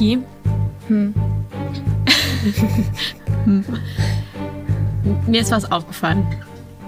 [0.00, 0.18] Becky.
[0.88, 1.14] Hm.
[3.44, 3.64] hm.
[5.26, 6.26] Mir ist was aufgefallen.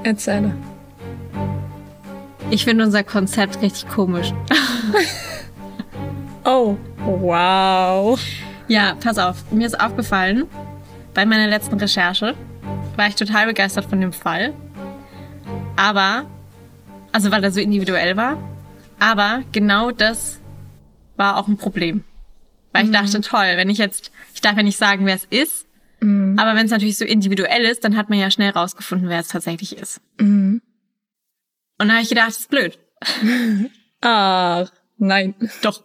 [0.03, 0.55] Erzähle.
[2.51, 4.33] Ich finde unser Konzept richtig komisch.
[6.45, 8.19] oh, wow.
[8.69, 9.51] Ja, pass auf.
[9.51, 10.45] Mir ist aufgefallen,
[11.15, 12.35] bei meiner letzten Recherche
[12.97, 14.55] war ich total begeistert von dem Fall.
[15.77, 16.25] Aber,
[17.13, 18.39] also weil er so individuell war.
[18.99, 20.39] Aber genau das
[21.17, 22.05] war auch ein Problem.
[22.73, 22.95] Weil ich mhm.
[22.95, 25.67] dachte, toll, wenn ich jetzt, ich darf ja nicht sagen, wer es ist,
[26.01, 26.39] mhm.
[26.39, 29.29] aber wenn es natürlich so individuell ist, dann hat man ja schnell rausgefunden, wer es
[29.29, 30.01] tatsächlich ist.
[30.19, 30.63] Mhm.
[31.79, 32.79] Und da habe ich gedacht, das ist blöd.
[34.01, 35.35] Ach, nein.
[35.63, 35.83] Doch.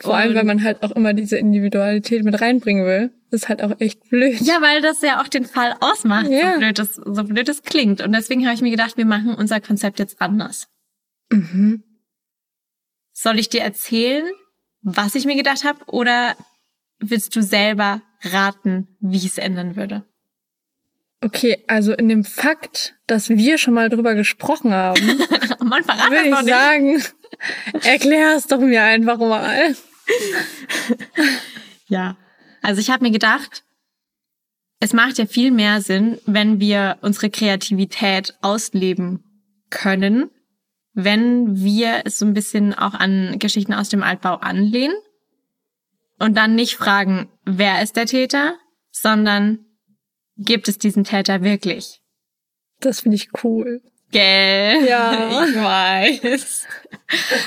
[0.00, 3.12] Vor allem, weil man halt auch immer diese Individualität mit reinbringen will.
[3.30, 4.40] Das ist halt auch echt blöd.
[4.40, 6.54] Ja, weil das ja auch den Fall ausmacht, ja.
[6.54, 8.00] so, blöd das, so blöd es klingt.
[8.00, 10.68] Und deswegen habe ich mir gedacht, wir machen unser Konzept jetzt anders.
[11.30, 11.84] Mhm.
[13.12, 14.24] Soll ich dir erzählen,
[14.82, 16.36] was ich mir gedacht habe, oder
[16.98, 20.04] willst du selber raten, wie es ändern würde?
[21.22, 25.00] Okay, also in dem Fakt, dass wir schon mal drüber gesprochen haben,
[25.62, 27.02] Man würde ich sagen,
[27.84, 29.76] erklär es doch mir einfach mal.
[31.88, 32.16] ja,
[32.62, 33.64] also ich habe mir gedacht,
[34.80, 39.22] es macht ja viel mehr Sinn, wenn wir unsere Kreativität ausleben
[39.68, 40.30] können,
[41.04, 44.96] wenn wir es so ein bisschen auch an Geschichten aus dem Altbau anlehnen
[46.18, 48.54] und dann nicht fragen, wer ist der Täter,
[48.90, 49.60] sondern
[50.36, 52.00] gibt es diesen Täter wirklich?
[52.80, 53.82] Das finde ich cool.
[54.10, 54.86] Gell?
[54.86, 55.44] Ja.
[55.50, 56.66] Ich weiß.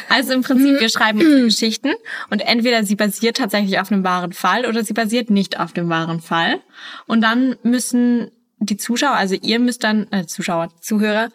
[0.09, 1.91] Also im Prinzip, wir schreiben unsere Geschichten
[2.29, 5.89] und entweder sie basiert tatsächlich auf einem wahren Fall oder sie basiert nicht auf dem
[5.89, 6.61] wahren Fall.
[7.07, 8.31] Und dann müssen
[8.69, 11.29] die Zuschauer, also ihr müsst dann, äh, Zuschauer, Zuhörer,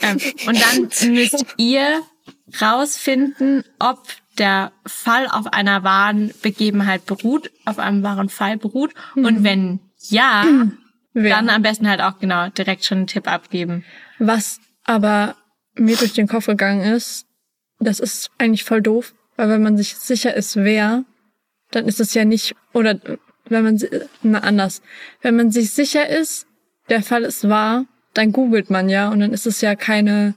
[0.00, 2.02] ähm, und dann müsst ihr
[2.60, 4.06] rausfinden, ob
[4.38, 8.92] der Fall auf einer wahren Begebenheit beruht, auf einem wahren Fall beruht.
[9.14, 9.24] Mhm.
[9.24, 10.44] Und wenn ja,
[11.14, 11.36] Wer?
[11.36, 13.84] dann am besten halt auch genau direkt schon einen Tipp abgeben.
[14.18, 15.36] Was aber
[15.74, 17.26] mir durch den Kopf gegangen ist,
[17.78, 21.04] das ist eigentlich voll doof, weil wenn man sich sicher ist, wer,
[21.70, 22.98] dann ist es ja nicht, oder
[23.46, 23.80] wenn man,
[24.22, 24.82] na anders,
[25.20, 26.46] wenn man sich sicher ist,
[26.88, 30.34] der Fall ist wahr, dann googelt man ja und dann ist es ja keine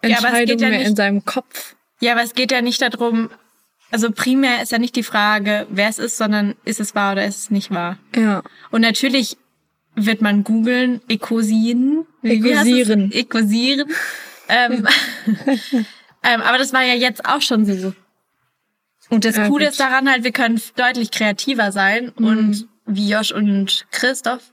[0.00, 1.76] Entscheidung ja, ja mehr nicht, in seinem Kopf.
[2.00, 3.30] Ja, aber es geht ja nicht darum,
[3.90, 7.24] also primär ist ja nicht die Frage, wer es ist, sondern ist es wahr oder
[7.24, 7.98] ist es nicht wahr.
[8.16, 8.42] Ja.
[8.70, 9.36] Und natürlich
[9.94, 12.06] wird man googeln, ekosieren.
[12.22, 13.12] Ekosieren.
[13.12, 13.88] Ekosieren.
[14.48, 14.86] ähm,
[16.22, 17.92] ähm, aber das war ja jetzt auch schon so.
[19.10, 19.72] Und das ja, Coole gut.
[19.72, 22.26] ist daran halt, wir können deutlich kreativer sein mhm.
[22.26, 24.52] und wie Josh und Christoph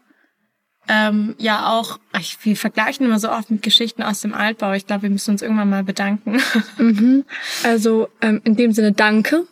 [0.93, 4.73] ähm, ja auch, ich, wir vergleichen immer so oft mit Geschichten aus dem Altbau.
[4.73, 6.41] Ich glaube, wir müssen uns irgendwann mal bedanken.
[6.77, 7.25] Mhm.
[7.63, 9.45] Also ähm, in dem Sinne danke.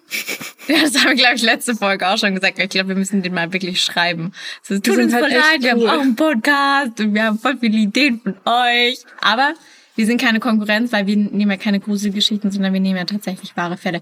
[0.67, 2.57] Ja, das haben wir, glaube ich, letzte Folge auch schon gesagt.
[2.57, 4.33] Ich glaube, wir müssen den mal wirklich schreiben.
[4.63, 7.77] Es tut uns halt leid, wir haben auch einen Podcast und wir haben voll viele
[7.77, 8.99] Ideen von euch.
[9.21, 9.53] Aber
[9.95, 13.55] wir sind keine Konkurrenz, weil wir nehmen ja keine Gruselgeschichten, sondern wir nehmen ja tatsächlich
[13.55, 14.01] wahre Fälle.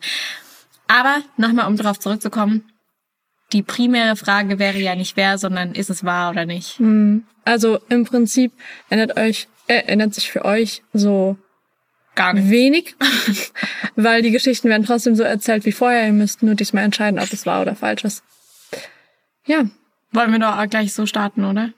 [0.88, 2.64] Aber nochmal, um darauf zurückzukommen,
[3.53, 6.80] die primäre Frage wäre ja nicht wer, sondern ist es wahr oder nicht.
[6.80, 7.24] Hm.
[7.46, 8.52] Also im Prinzip
[8.90, 11.38] ändert euch, äh, ändert sich für euch so
[12.16, 12.50] gar nicht.
[12.50, 12.96] wenig,
[13.96, 16.07] weil die Geschichten werden trotzdem so erzählt wie vorher.
[16.07, 18.24] Ihr müsst nur diesmal entscheiden, ob es wahr oder falsch ist.
[19.46, 19.66] Ja.
[20.12, 21.74] Wollen wir doch auch gleich so starten, oder?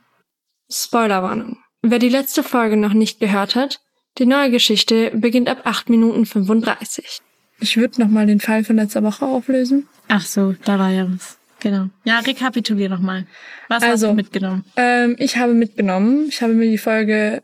[0.71, 1.57] Spoilerwarnung.
[1.81, 3.81] Wer die letzte Folge noch nicht gehört hat,
[4.17, 7.19] die neue Geschichte beginnt ab 8 Minuten 35.
[7.59, 9.87] Ich würde nochmal den Fall von letzter Woche auflösen.
[10.07, 11.38] Ach so, da war ja was.
[11.59, 11.89] Genau.
[12.05, 13.25] Ja, rekapitulier nochmal.
[13.67, 14.63] Was also, hast du mitgenommen?
[14.75, 17.43] Ähm, ich habe mitgenommen, ich habe mir die Folge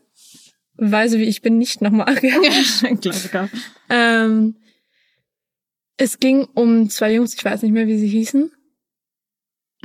[0.78, 3.10] Weise wie ich bin nicht nochmal angehört.
[3.88, 4.56] ähm,
[5.96, 8.50] es ging um zwei Jungs, ich weiß nicht mehr, wie sie hießen.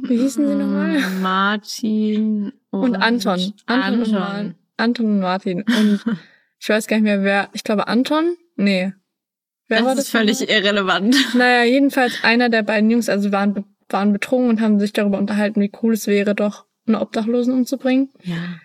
[0.03, 0.99] Wie hießen sie nochmal?
[1.21, 3.53] Martin und, und Anton.
[3.65, 4.15] Anton.
[4.15, 4.15] Anton.
[4.15, 5.63] Und, Anton und Martin.
[5.63, 6.01] Und
[6.59, 7.49] ich weiß gar nicht mehr, wer.
[7.53, 8.35] Ich glaube Anton?
[8.55, 8.93] Nee.
[9.67, 11.15] Wer das war das ist völlig irrelevant.
[11.35, 15.61] Naja, jedenfalls einer der beiden Jungs, also waren waren betrunken und haben sich darüber unterhalten,
[15.61, 18.09] wie cool es wäre, doch einen Obdachlosen umzubringen.
[18.23, 18.59] Ja.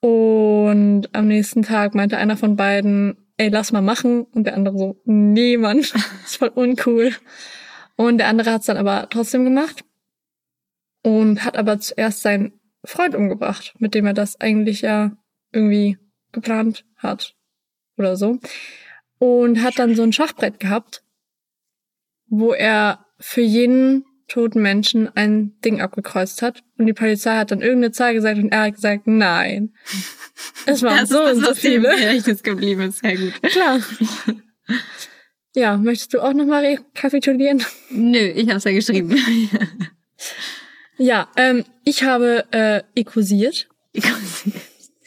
[0.00, 4.24] Und am nächsten Tag meinte einer von beiden, ey, lass mal machen.
[4.24, 7.12] Und der andere so, nee, Mann, das ist voll uncool.
[7.96, 9.84] Und der andere hat es dann aber trotzdem gemacht.
[11.02, 15.16] Und hat aber zuerst seinen Freund umgebracht, mit dem er das eigentlich ja
[15.52, 15.98] irgendwie
[16.32, 17.34] geplant hat.
[17.96, 18.38] Oder so.
[19.18, 21.02] Und hat dann so ein Schachbrett gehabt,
[22.26, 26.62] wo er für jeden toten Menschen ein Ding abgekreuzt hat.
[26.78, 29.72] Und die Polizei hat dann irgendeine Zahl gesagt und er hat gesagt, nein.
[30.66, 31.90] Es waren das so und so viele.
[31.90, 33.40] Gedächtnis geblieben ist, sehr gut.
[33.42, 33.80] Klar.
[35.56, 37.64] Ja, möchtest du auch nochmal rekapitulieren?
[37.90, 39.16] Nö, ich habe es ja geschrieben.
[40.98, 43.68] ja, ähm, ich habe äh, ekusiert.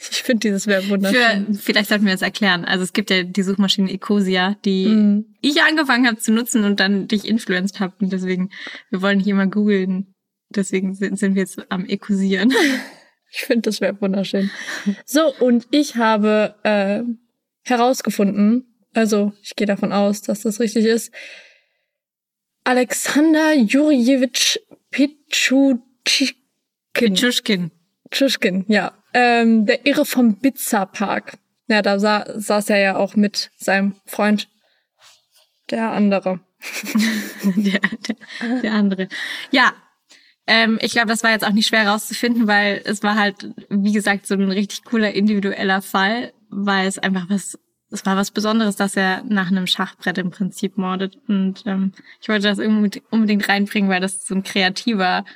[0.10, 1.54] Ich finde dieses Verb wunderschön.
[1.54, 2.64] Für, vielleicht sollten wir es erklären.
[2.64, 5.34] Also es gibt ja die Suchmaschine Ecosia, die mm.
[5.40, 7.94] ich angefangen habe zu nutzen und dann dich influenced habe.
[8.00, 8.50] Und deswegen,
[8.90, 10.14] wir wollen hier mal googeln.
[10.50, 12.52] Deswegen sind, sind wir jetzt am Ecosieren.
[13.30, 14.50] Ich finde das Verb wunderschön.
[15.04, 17.02] So, und ich habe äh,
[17.62, 18.64] herausgefunden,
[18.94, 21.12] also ich gehe davon aus, dass das richtig ist,
[22.64, 24.58] Alexander Jurjewitsch
[24.90, 25.82] Pichuschkin.
[26.94, 27.70] Pichuschkin.
[28.10, 28.97] Tschuschkin, ja.
[29.14, 31.38] Ähm, der Irre vom Bizza Park.
[31.68, 34.48] Ja, da sa saß er ja auch mit seinem Freund.
[35.70, 36.40] Der andere.
[37.44, 37.80] der,
[38.40, 39.08] der, der andere.
[39.50, 39.74] Ja,
[40.46, 43.92] ähm, ich glaube, das war jetzt auch nicht schwer rauszufinden, weil es war halt, wie
[43.92, 47.58] gesagt, so ein richtig cooler individueller Fall, weil es einfach was,
[47.90, 51.18] es war was Besonderes, dass er nach einem Schachbrett im Prinzip mordet.
[51.28, 55.26] Und ähm, ich wollte das unbedingt reinbringen, weil das so ein kreativer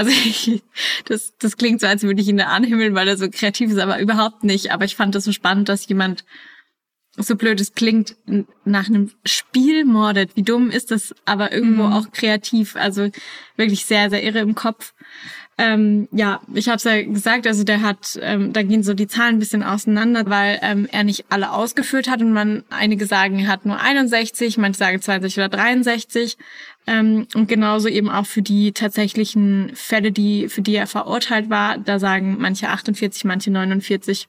[0.00, 0.62] also ich,
[1.04, 3.78] das, das klingt so, als würde ich ihn da anhimmeln, weil er so kreativ ist,
[3.78, 4.72] aber überhaupt nicht.
[4.72, 6.24] Aber ich fand das so spannend, dass jemand,
[7.18, 8.16] so blöd es klingt,
[8.64, 10.36] nach einem Spiel mordet.
[10.36, 11.92] Wie dumm ist das, aber irgendwo mhm.
[11.92, 12.76] auch kreativ.
[12.76, 13.10] Also
[13.56, 14.94] wirklich sehr, sehr irre im Kopf.
[15.62, 19.08] Ähm, ja, ich habe es ja gesagt, also der hat, ähm, da gehen so die
[19.08, 23.40] Zahlen ein bisschen auseinander, weil ähm, er nicht alle ausgeführt hat und man einige sagen,
[23.40, 26.38] er hat nur 61, manche sagen 20 oder 63.
[26.86, 31.76] Ähm, und genauso eben auch für die tatsächlichen Fälle, die für die er verurteilt war,
[31.76, 34.28] da sagen manche 48, manche 49.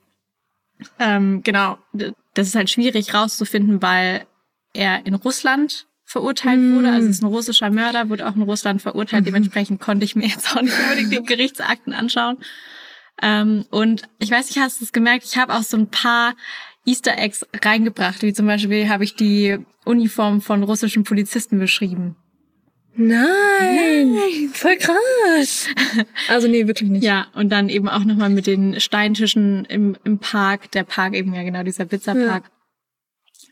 [1.00, 4.25] Ähm, genau, das ist halt schwierig rauszufinden, weil
[4.74, 6.75] er in Russland verurteilt mm.
[6.75, 6.92] wurde.
[6.92, 9.24] Also es ist ein russischer Mörder, wurde auch in Russland verurteilt.
[9.24, 9.25] Mhm.
[9.25, 12.38] Dementsprechend konnte ich mir jetzt auch nicht unbedingt die Gerichtsakten anschauen.
[13.22, 15.24] Ähm, und ich weiß nicht, hast du es gemerkt?
[15.25, 16.36] Ich habe auch so ein paar
[16.86, 22.16] Easter Eggs reingebracht, wie zum Beispiel habe ich die Uniform von russischen Polizisten beschrieben.
[22.96, 25.69] Nein, Nein, voll krass.
[26.28, 27.04] Also nee, wirklich nicht.
[27.04, 30.72] Ja, und dann eben auch nochmal mit den Steintischen im, im Park.
[30.72, 32.44] Der Park eben ja genau, dieser Pizzapark.
[32.44, 32.61] Ja.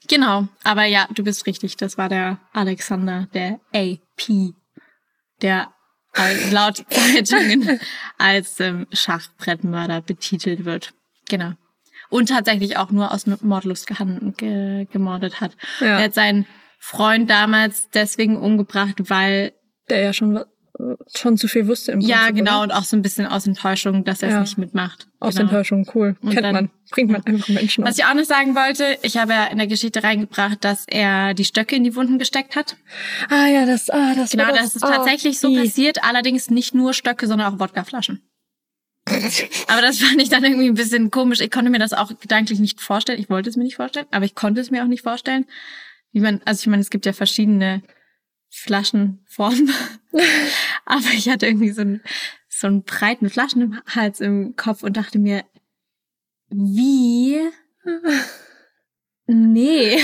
[0.09, 1.77] Genau, aber ja, du bist richtig.
[1.77, 4.53] Das war der Alexander, der AP,
[5.41, 5.71] der
[6.51, 7.79] laut Zeitungen
[8.17, 10.93] als ähm, Schachbrettmörder betitelt wird.
[11.29, 11.53] Genau.
[12.09, 15.55] Und tatsächlich auch nur aus Mordlust ge gemordet hat.
[15.79, 15.99] Ja.
[15.99, 16.47] Er hat seinen
[16.79, 19.53] Freund damals deswegen umgebracht, weil
[19.89, 20.43] der ja schon
[21.15, 22.63] schon zu viel wusste im Prinzip, Ja, genau, oder?
[22.63, 24.39] und auch so ein bisschen aus Enttäuschung, dass er es ja.
[24.41, 25.07] nicht mitmacht.
[25.19, 25.49] Aus genau.
[25.49, 26.15] Enttäuschung, cool.
[26.21, 26.69] Und Kennt dann, man.
[26.91, 29.67] Bringt man einfach Menschen Was ich auch noch sagen wollte, ich habe ja in der
[29.67, 32.77] Geschichte reingebracht, dass er die Stöcke in die Wunden gesteckt hat.
[33.29, 36.73] Ah ja, das, ah, das Genau, das, das ist oh, tatsächlich so passiert, allerdings nicht
[36.73, 38.21] nur Stöcke, sondern auch Wodkaflaschen.
[39.67, 41.41] aber das fand ich dann irgendwie ein bisschen komisch.
[41.41, 43.19] Ich konnte mir das auch gedanklich nicht vorstellen.
[43.19, 45.45] Ich wollte es mir nicht vorstellen, aber ich konnte es mir auch nicht vorstellen.
[46.11, 47.83] Wie man, also ich meine, es gibt ja verschiedene
[48.49, 49.69] Flaschenform.
[50.85, 52.01] Aber ich hatte irgendwie so einen,
[52.47, 55.45] so einen breiten Flaschenhals im Kopf und dachte mir,
[56.49, 57.39] wie?
[59.27, 60.01] Nee.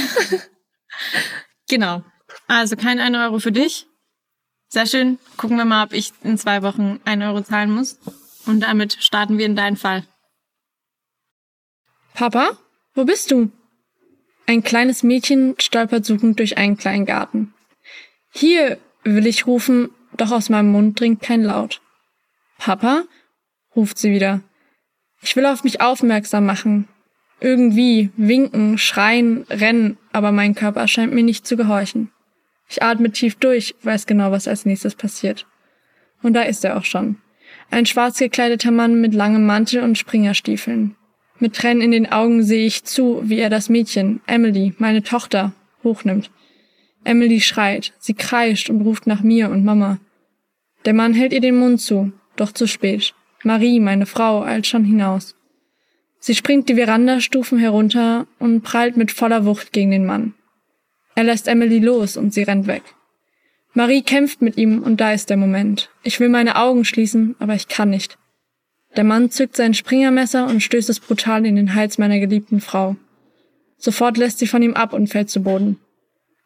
[1.67, 2.03] genau.
[2.47, 3.87] Also kein 1 Euro für dich.
[4.67, 5.19] Sehr schön.
[5.37, 7.99] Gucken wir mal, ob ich in zwei Wochen 1 Euro zahlen muss.
[8.45, 10.05] Und damit starten wir in deinen Fall.
[12.13, 12.57] Papa,
[12.93, 13.51] wo bist du?
[14.47, 17.53] Ein kleines Mädchen stolpert suchend durch einen kleinen Garten.
[18.37, 21.81] Hier, will ich rufen, doch aus meinem Mund dringt kein Laut.
[22.57, 23.03] Papa?
[23.73, 24.41] ruft sie wieder.
[25.21, 26.89] Ich will auf mich aufmerksam machen.
[27.39, 32.11] Irgendwie winken, schreien, rennen, aber mein Körper scheint mir nicht zu gehorchen.
[32.67, 35.45] Ich atme tief durch, weiß genau, was als nächstes passiert.
[36.21, 37.17] Und da ist er auch schon.
[37.71, 40.95] Ein schwarz gekleideter Mann mit langem Mantel und Springerstiefeln.
[41.39, 45.53] Mit Tränen in den Augen sehe ich zu, wie er das Mädchen, Emily, meine Tochter,
[45.83, 46.29] hochnimmt.
[47.05, 49.99] Emily schreit, sie kreischt und ruft nach mir und Mama.
[50.85, 53.13] Der Mann hält ihr den Mund zu, doch zu spät.
[53.43, 55.35] Marie, meine Frau, eilt schon hinaus.
[56.19, 60.33] Sie springt die Verandastufen herunter und prallt mit voller Wucht gegen den Mann.
[61.13, 62.83] Er lässt Emily los und sie rennt weg.
[63.73, 65.89] Marie kämpft mit ihm und da ist der Moment.
[66.03, 68.17] Ich will meine Augen schließen, aber ich kann nicht.
[68.95, 72.95] Der Mann zückt sein Springermesser und stößt es brutal in den Hals meiner geliebten Frau.
[73.77, 75.77] Sofort lässt sie von ihm ab und fällt zu Boden.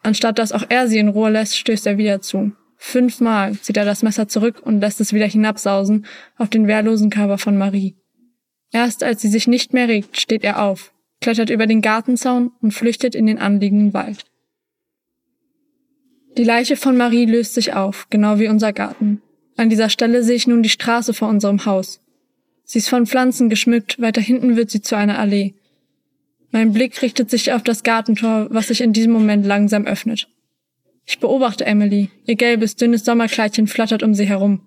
[0.02, 2.52] Anstatt dass auch er sie in Ruhe lässt, stößt er wieder zu.
[2.78, 6.06] Fünfmal zieht er das Messer zurück und lässt es wieder hinabsausen
[6.38, 7.96] auf den wehrlosen Körper von Marie.
[8.72, 12.74] Erst als sie sich nicht mehr regt, steht er auf, klettert über den Gartenzaun und
[12.74, 14.26] flüchtet in den anliegenden Wald.
[16.38, 19.22] Die Leiche von Marie löst sich auf, genau wie unser Garten.
[19.58, 22.00] An dieser Stelle sehe ich nun die Straße vor unserem Haus.
[22.64, 25.56] Sie ist von Pflanzen geschmückt, weiter hinten wird sie zu einer Allee.
[26.52, 30.28] Mein Blick richtet sich auf das Gartentor, was sich in diesem Moment langsam öffnet.
[31.06, 32.10] Ich beobachte Emily.
[32.26, 34.62] Ihr gelbes, dünnes Sommerkleidchen flattert um sie herum.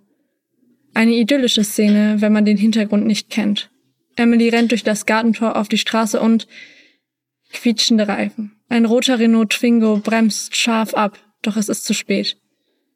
[0.94, 3.70] Eine idyllische Szene, wenn man den Hintergrund nicht kennt.
[4.16, 6.46] Emily rennt durch das Gartentor auf die Straße und
[7.52, 8.52] quietschende Reifen.
[8.68, 12.36] Ein roter Renault Twingo bremst scharf ab, doch es ist zu spät.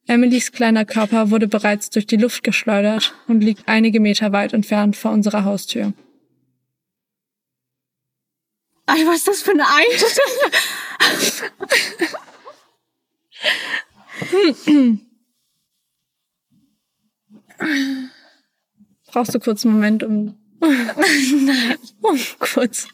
[0.07, 4.97] Emilys kleiner Körper wurde bereits durch die Luft geschleudert und liegt einige Meter weit entfernt
[4.97, 5.93] vor unserer Haustür.
[8.87, 10.53] Alter, was ist das für eine Einstellung?
[19.07, 21.79] Brauchst du kurz einen Moment, um, Nein.
[22.01, 22.89] um kurz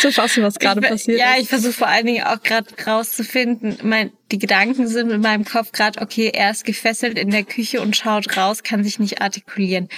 [0.00, 1.42] zu fassen, was gerade passiert Ja, ist?
[1.42, 3.76] ich versuche vor allen Dingen auch gerade rauszufinden.
[3.82, 7.80] Mein, die Gedanken sind in meinem Kopf gerade, okay, er ist gefesselt in der Küche
[7.80, 9.88] und schaut raus, kann sich nicht artikulieren.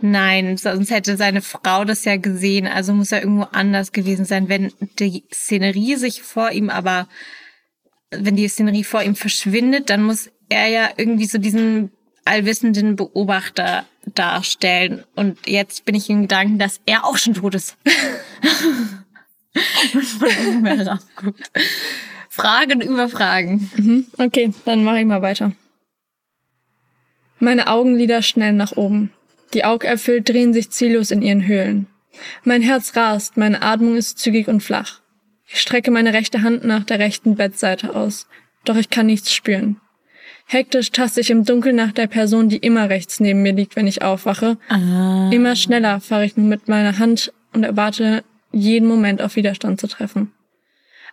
[0.00, 2.66] Nein, sonst hätte seine Frau das ja gesehen.
[2.66, 4.48] Also muss er irgendwo anders gewesen sein.
[4.48, 7.08] Wenn die Szenerie sich vor ihm aber,
[8.10, 11.92] wenn die Szenerie vor ihm verschwindet, dann muss er ja irgendwie so diesen
[12.24, 15.04] allwissenden Beobachter darstellen.
[15.14, 17.76] Und jetzt bin ich im Gedanken, dass er auch schon tot ist.
[19.58, 21.50] von oben herabguckt.
[22.28, 23.70] Fragen über Fragen.
[23.76, 25.52] Mhm, okay, dann mache ich mal weiter.
[27.38, 29.10] Meine Augenlider schnell nach oben.
[29.54, 31.86] Die Augäpfel drehen sich ziellos in ihren Höhlen.
[32.44, 35.00] Mein Herz rast, meine Atmung ist zügig und flach.
[35.46, 38.26] Ich strecke meine rechte Hand nach der rechten Bettseite aus,
[38.64, 39.80] doch ich kann nichts spüren.
[40.46, 43.86] Hektisch taste ich im Dunkeln nach der Person, die immer rechts neben mir liegt, wenn
[43.86, 44.56] ich aufwache.
[44.68, 45.30] Ah.
[45.30, 49.86] Immer schneller fahre ich nun mit meiner Hand und erwarte, jeden Moment auf Widerstand zu
[49.86, 50.32] treffen.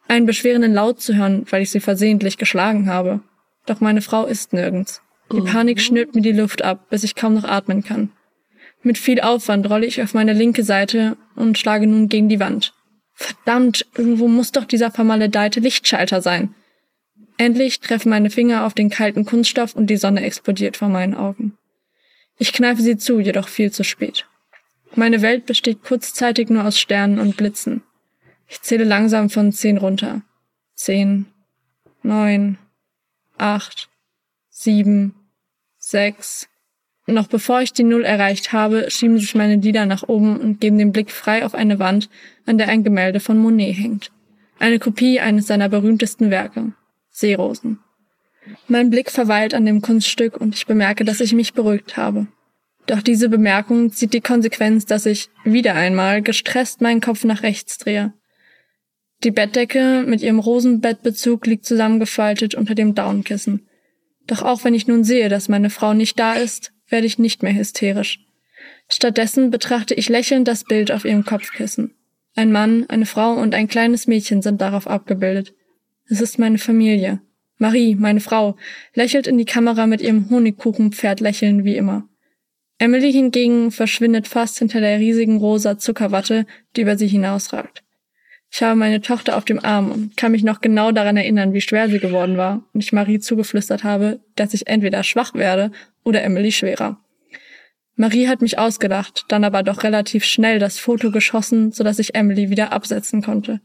[0.07, 3.21] Einen beschwerenden Laut zu hören, weil ich sie versehentlich geschlagen habe.
[3.65, 5.01] Doch meine Frau ist nirgends.
[5.31, 8.11] Die Panik schnürt mir die Luft ab, bis ich kaum noch atmen kann.
[8.83, 12.73] Mit viel Aufwand rolle ich auf meine linke Seite und schlage nun gegen die Wand.
[13.13, 16.53] Verdammt, irgendwo muss doch dieser vermaledeite Lichtschalter sein.
[17.37, 21.57] Endlich treffen meine Finger auf den kalten Kunststoff und die Sonne explodiert vor meinen Augen.
[22.37, 24.27] Ich kneife sie zu, jedoch viel zu spät.
[24.95, 27.83] Meine Welt besteht kurzzeitig nur aus Sternen und Blitzen.
[28.47, 30.21] Ich zähle langsam von zehn runter.
[30.75, 31.25] Zehn,
[32.01, 32.57] neun,
[33.37, 33.89] acht,
[34.49, 35.13] sieben,
[35.77, 36.47] sechs.
[37.07, 40.77] Noch bevor ich die Null erreicht habe, schieben sich meine Lider nach oben und geben
[40.77, 42.09] den Blick frei auf eine Wand,
[42.45, 44.11] an der ein Gemälde von Monet hängt.
[44.59, 46.73] Eine Kopie eines seiner berühmtesten Werke.
[47.11, 47.79] Seerosen.
[48.67, 52.27] Mein Blick verweilt an dem Kunststück und ich bemerke, dass ich mich beruhigt habe.
[52.87, 57.77] Doch diese Bemerkung zieht die Konsequenz, dass ich wieder einmal gestresst meinen Kopf nach rechts
[57.77, 58.13] drehe.
[59.23, 63.67] Die Bettdecke mit ihrem Rosenbettbezug liegt zusammengefaltet unter dem Daunenkissen.
[64.27, 67.41] Doch auch wenn ich nun sehe, dass meine Frau nicht da ist, werde ich nicht
[67.41, 68.19] mehr hysterisch.
[68.87, 71.95] Stattdessen betrachte ich lächelnd das Bild auf ihrem Kopfkissen.
[72.35, 75.53] Ein Mann, eine Frau und ein kleines Mädchen sind darauf abgebildet.
[76.07, 77.21] Es ist meine Familie.
[77.57, 78.57] Marie, meine Frau,
[78.93, 82.07] lächelt in die Kamera mit ihrem Honigkuchenpferd lächeln wie immer.
[82.77, 87.83] Emily hingegen verschwindet fast hinter der riesigen rosa Zuckerwatte, die über sie hinausragt.
[88.51, 91.61] Ich habe meine Tochter auf dem Arm und kann mich noch genau daran erinnern, wie
[91.61, 95.71] schwer sie geworden war und ich Marie zugeflüstert habe, dass ich entweder schwach werde
[96.03, 96.99] oder Emily schwerer.
[97.95, 102.49] Marie hat mich ausgelacht, dann aber doch relativ schnell das Foto geschossen, sodass ich Emily
[102.49, 103.61] wieder absetzen konnte.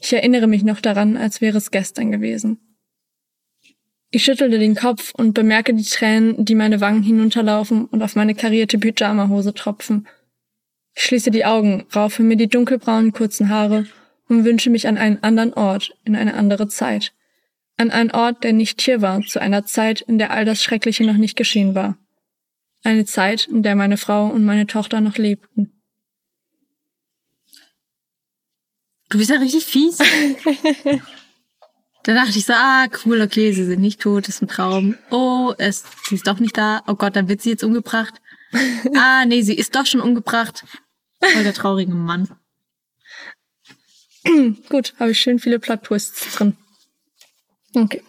[0.00, 2.58] Ich erinnere mich noch daran, als wäre es gestern gewesen.
[4.12, 8.34] Ich schüttelte den Kopf und bemerke die Tränen, die meine Wangen hinunterlaufen und auf meine
[8.34, 10.08] karierte Pyjamahose tropfen.
[10.96, 13.86] Ich schließe die Augen, raufe mir die dunkelbraunen kurzen Haare
[14.28, 17.12] und wünsche mich an einen anderen Ort, in eine andere Zeit.
[17.76, 21.04] An einen Ort, der nicht hier war, zu einer Zeit, in der all das Schreckliche
[21.04, 21.96] noch nicht geschehen war.
[22.82, 25.80] Eine Zeit, in der meine Frau und meine Tochter noch lebten.
[29.08, 29.98] Du bist ja richtig fies.
[32.02, 34.96] da dachte ich so, ah, cool, okay, sie sind nicht tot, ist ein Traum.
[35.10, 36.82] Oh, es, sie ist doch nicht da.
[36.86, 38.14] Oh Gott, dann wird sie jetzt umgebracht.
[38.96, 40.64] Ah, nee, sie ist doch schon umgebracht.
[41.20, 42.28] Voll der traurige Mann.
[44.68, 46.56] Gut, habe ich schön viele Plot-Twists drin.
[47.74, 48.02] Okay.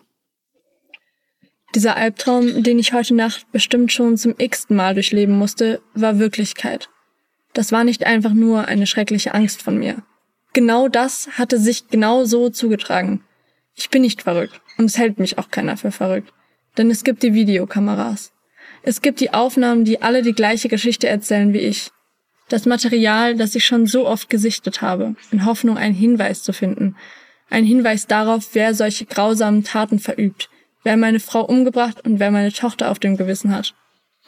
[1.76, 6.90] Dieser Albtraum, den ich heute Nacht bestimmt schon zum x-ten Mal durchleben musste, war Wirklichkeit.
[7.54, 10.04] Das war nicht einfach nur eine schreckliche Angst von mir.
[10.54, 13.24] Genau das hatte sich genau so zugetragen.
[13.76, 16.34] Ich bin nicht verrückt und es hält mich auch keiner für verrückt.
[16.78, 18.32] Denn es gibt die Videokameras.
[18.84, 21.92] Es gibt die Aufnahmen, die alle die gleiche Geschichte erzählen wie ich.
[22.50, 26.96] Das Material, das ich schon so oft gesichtet habe, in Hoffnung, einen Hinweis zu finden.
[27.50, 30.50] Ein Hinweis darauf, wer solche grausamen Taten verübt,
[30.84, 33.74] wer meine Frau umgebracht und wer meine Tochter auf dem Gewissen hat.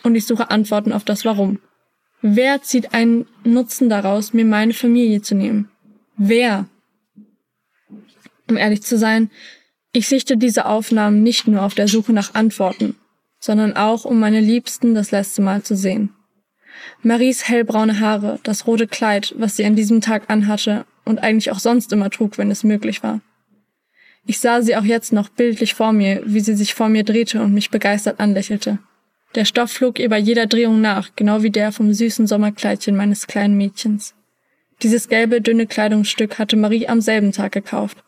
[0.04, 1.60] Und ich suche Antworten auf das Warum.
[2.22, 5.70] Wer zieht einen Nutzen daraus, mir meine Familie zu nehmen?
[6.16, 6.68] Wer
[8.50, 9.30] Um ehrlich zu sein,
[9.92, 12.96] ich sichte diese Aufnahmen nicht nur auf der Suche nach Antworten,
[13.40, 16.10] sondern auch, um meine Liebsten das letzte Mal zu sehen.
[17.02, 21.60] Maries hellbraune Haare, das rote Kleid, was sie an diesem Tag anhatte und eigentlich auch
[21.60, 23.22] sonst immer trug, wenn es möglich war.
[24.26, 27.42] Ich sah sie auch jetzt noch bildlich vor mir, wie sie sich vor mir drehte
[27.42, 28.80] und mich begeistert anlächelte.
[29.36, 33.28] Der Stoff flog ihr bei jeder Drehung nach, genau wie der vom süßen Sommerkleidchen meines
[33.28, 34.14] kleinen Mädchens.
[34.82, 38.04] Dieses gelbe, dünne Kleidungsstück hatte Marie am selben Tag gekauft.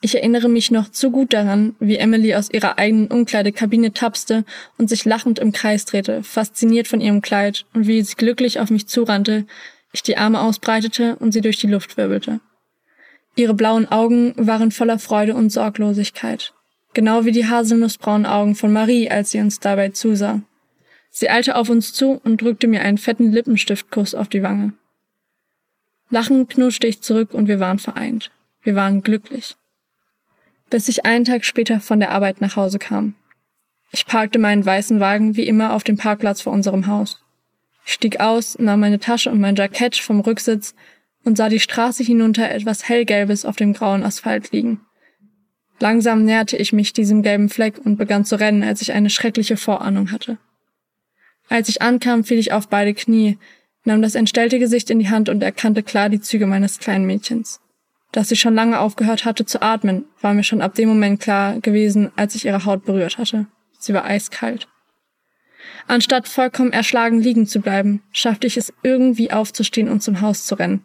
[0.00, 4.44] Ich erinnere mich noch zu gut daran, wie Emily aus ihrer eigenen Umkleidekabine tapste
[4.76, 8.70] und sich lachend im Kreis drehte, fasziniert von ihrem Kleid, und wie sie glücklich auf
[8.70, 9.44] mich zurannte,
[9.92, 12.40] ich die Arme ausbreitete und sie durch die Luft wirbelte.
[13.34, 16.54] Ihre blauen Augen waren voller Freude und Sorglosigkeit,
[16.94, 20.42] genau wie die haselnussbraunen Augen von Marie, als sie uns dabei zusah.
[21.10, 24.74] Sie eilte auf uns zu und drückte mir einen fetten Lippenstiftkuss auf die Wange.
[26.10, 28.30] Lachend knutschte ich zurück und wir waren vereint.
[28.62, 29.56] Wir waren glücklich.
[30.70, 33.14] Bis ich einen Tag später von der Arbeit nach Hause kam.
[33.90, 37.22] Ich parkte meinen weißen Wagen wie immer auf dem Parkplatz vor unserem Haus.
[37.86, 40.74] Ich stieg aus, nahm meine Tasche und mein Jackett vom Rücksitz
[41.24, 44.82] und sah die Straße hinunter etwas hellgelbes auf dem grauen Asphalt liegen.
[45.80, 49.56] Langsam näherte ich mich diesem gelben Fleck und begann zu rennen, als ich eine schreckliche
[49.56, 50.38] Vorahnung hatte.
[51.48, 53.38] Als ich ankam, fiel ich auf beide Knie,
[53.84, 57.60] nahm das entstellte Gesicht in die Hand und erkannte klar die Züge meines kleinen Mädchens.
[58.12, 61.60] Dass sie schon lange aufgehört hatte zu atmen, war mir schon ab dem Moment klar
[61.60, 63.46] gewesen, als ich ihre Haut berührt hatte.
[63.78, 64.66] Sie war eiskalt.
[65.86, 70.54] Anstatt vollkommen erschlagen liegen zu bleiben, schaffte ich es irgendwie aufzustehen und zum Haus zu
[70.54, 70.84] rennen.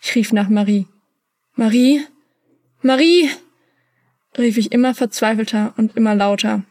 [0.00, 0.86] Ich rief nach Marie.
[1.54, 2.00] Marie?
[2.80, 3.30] Marie!
[4.38, 6.64] rief ich immer verzweifelter und immer lauter.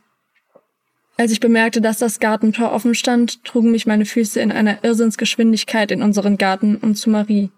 [1.17, 5.92] Als ich bemerkte, dass das Gartentor offen stand, trugen mich meine Füße in einer Irrsinnsgeschwindigkeit
[5.92, 7.51] in unseren Garten und zu Marie.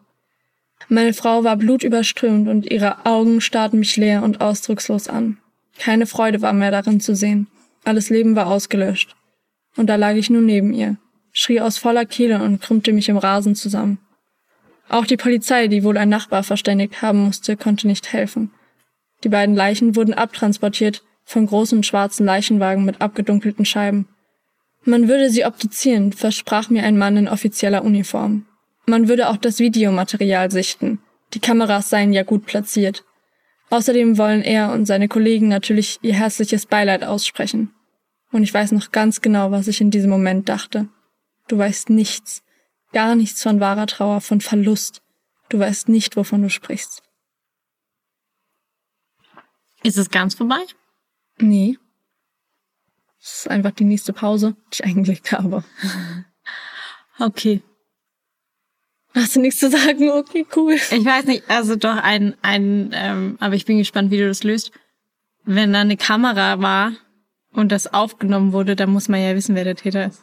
[0.89, 5.37] Meine Frau war blutüberströmt und ihre Augen starrten mich leer und ausdruckslos an.
[5.79, 7.47] Keine Freude war mehr darin zu sehen.
[7.83, 9.15] Alles Leben war ausgelöscht.
[9.75, 10.97] Und da lag ich nun neben ihr,
[11.31, 13.97] schrie aus voller Kehle und krümmte mich im Rasen zusammen.
[14.89, 18.51] Auch die Polizei, die wohl ein Nachbar verständigt haben musste, konnte nicht helfen.
[19.23, 24.07] Die beiden Leichen wurden abtransportiert von großen schwarzen Leichenwagen mit abgedunkelten Scheiben.
[24.83, 28.45] Man würde sie obduzieren, versprach mir ein Mann in offizieller Uniform.
[28.85, 30.99] Man würde auch das Videomaterial sichten.
[31.33, 33.03] Die Kameras seien ja gut platziert.
[33.69, 37.73] Außerdem wollen er und seine Kollegen natürlich ihr herzliches Beileid aussprechen.
[38.31, 40.89] Und ich weiß noch ganz genau, was ich in diesem Moment dachte.
[41.47, 42.43] Du weißt nichts,
[42.93, 45.01] Gar nichts von wahrer Trauer, von Verlust.
[45.49, 47.01] Du weißt nicht, wovon du sprichst.
[49.81, 50.63] Ist es ganz vorbei?
[51.39, 51.77] Nee.
[53.19, 55.63] Es ist einfach die nächste Pause, die ich eingelegt habe.
[57.19, 57.63] Okay.
[59.15, 60.09] Hast du nichts zu sagen?
[60.09, 60.73] Okay, cool.
[60.73, 64.43] Ich weiß nicht, also doch ein, ein ähm, aber ich bin gespannt, wie du das
[64.43, 64.71] löst.
[65.45, 66.93] Wenn da eine Kamera war
[67.51, 70.21] und das aufgenommen wurde, dann muss man ja wissen, wer der Täter ist.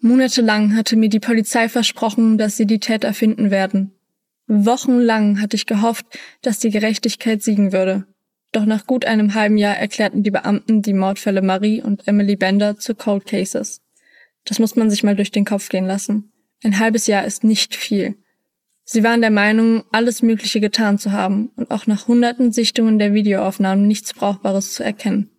[0.00, 3.92] Monatelang hatte mir die Polizei versprochen, dass sie die Täter finden werden.
[4.46, 6.06] Wochenlang hatte ich gehofft,
[6.42, 8.06] dass die Gerechtigkeit siegen würde.
[8.52, 12.78] Doch nach gut einem halben Jahr erklärten die Beamten die Mordfälle Marie und Emily Bender
[12.78, 13.82] zu Cold Cases.
[14.44, 16.32] Das muss man sich mal durch den Kopf gehen lassen.
[16.62, 18.16] Ein halbes Jahr ist nicht viel.
[18.84, 23.12] Sie waren der Meinung, alles Mögliche getan zu haben und auch nach hunderten Sichtungen der
[23.12, 25.30] Videoaufnahmen nichts Brauchbares zu erkennen.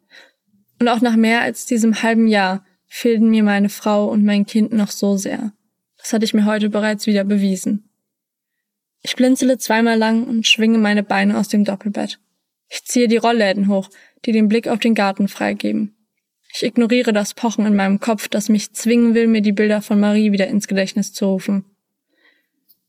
[0.80, 4.72] Und auch nach mehr als diesem halben Jahr fehlten mir meine Frau und mein Kind
[4.72, 5.52] noch so sehr.
[5.98, 7.90] Das hatte ich mir heute bereits wieder bewiesen.
[9.02, 12.20] Ich blinzele zweimal lang und schwinge meine Beine aus dem Doppelbett.
[12.70, 13.90] Ich ziehe die Rollläden hoch,
[14.26, 15.96] die den Blick auf den Garten freigeben.
[16.52, 20.00] Ich ignoriere das Pochen in meinem Kopf, das mich zwingen will, mir die Bilder von
[20.00, 21.66] Marie wieder ins Gedächtnis zu rufen.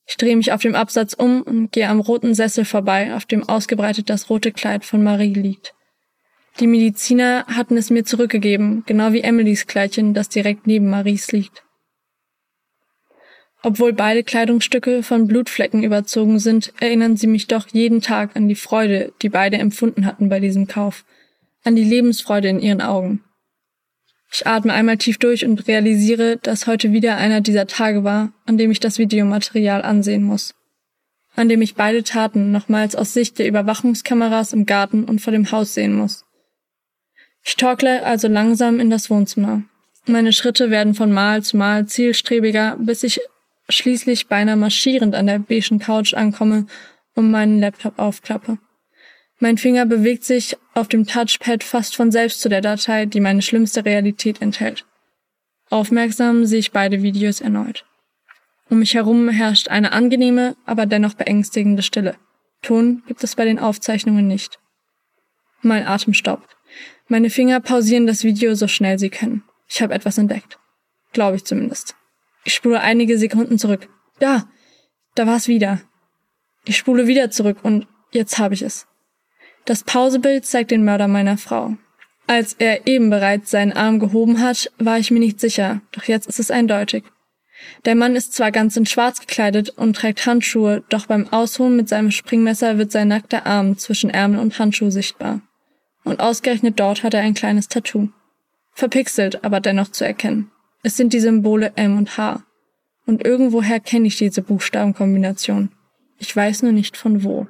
[0.07, 3.49] Ich drehe mich auf dem Absatz um und gehe am roten Sessel vorbei, auf dem
[3.49, 5.75] ausgebreitet das rote Kleid von Marie liegt.
[6.59, 11.63] Die Mediziner hatten es mir zurückgegeben, genau wie Emilys Kleidchen, das direkt neben Maries liegt.
[13.63, 18.55] Obwohl beide Kleidungsstücke von Blutflecken überzogen sind, erinnern sie mich doch jeden Tag an die
[18.55, 21.05] Freude, die beide empfunden hatten bei diesem Kauf,
[21.63, 23.23] an die Lebensfreude in ihren Augen.
[24.33, 28.59] Ich atme einmal tief durch und realisiere, dass heute wieder einer dieser Tage war, an
[28.59, 30.55] dem ich das Videomaterial ansehen muss.
[31.35, 35.51] An dem ich beide Taten nochmals aus Sicht der Überwachungskameras im Garten und vor dem
[35.51, 36.25] Haus sehen muss.
[37.43, 39.63] Ich torkle also langsam in das Wohnzimmer.
[40.07, 43.21] Meine Schritte werden von Mal zu Mal zielstrebiger, bis ich
[43.69, 46.67] schließlich beinahe marschierend an der beigen Couch ankomme
[47.15, 48.59] und meinen Laptop aufklappe.
[49.43, 53.41] Mein Finger bewegt sich auf dem Touchpad fast von selbst zu der Datei, die meine
[53.41, 54.85] schlimmste Realität enthält.
[55.71, 57.87] Aufmerksam sehe ich beide Videos erneut.
[58.69, 62.17] Um mich herum herrscht eine angenehme, aber dennoch beängstigende Stille.
[62.61, 64.59] Ton gibt es bei den Aufzeichnungen nicht.
[65.63, 66.57] Mein Atem staubt.
[67.09, 69.43] Meine Finger pausieren das Video so schnell sie können.
[69.69, 70.59] Ich habe etwas entdeckt.
[71.13, 71.97] Glaube ich zumindest.
[72.45, 73.89] Ich spule einige Sekunden zurück.
[74.19, 74.49] Da,
[75.15, 75.81] da war es wieder.
[76.67, 78.87] Ich spule wieder zurück und jetzt habe ich es.
[79.65, 81.77] Das Pausebild zeigt den Mörder meiner Frau.
[82.27, 86.29] Als er eben bereits seinen Arm gehoben hat, war ich mir nicht sicher, doch jetzt
[86.29, 87.05] ist es eindeutig.
[87.85, 91.89] Der Mann ist zwar ganz in Schwarz gekleidet und trägt Handschuhe, doch beim Ausholen mit
[91.89, 95.41] seinem Springmesser wird sein nackter Arm zwischen Ärmel und Handschuh sichtbar.
[96.05, 98.09] Und ausgerechnet dort hat er ein kleines Tattoo.
[98.73, 100.51] Verpixelt, aber dennoch zu erkennen.
[100.83, 102.43] Es sind die Symbole M und H.
[103.07, 105.71] Und irgendwoher kenne ich diese Buchstabenkombination.
[106.19, 107.49] Ich weiß nur nicht von wo.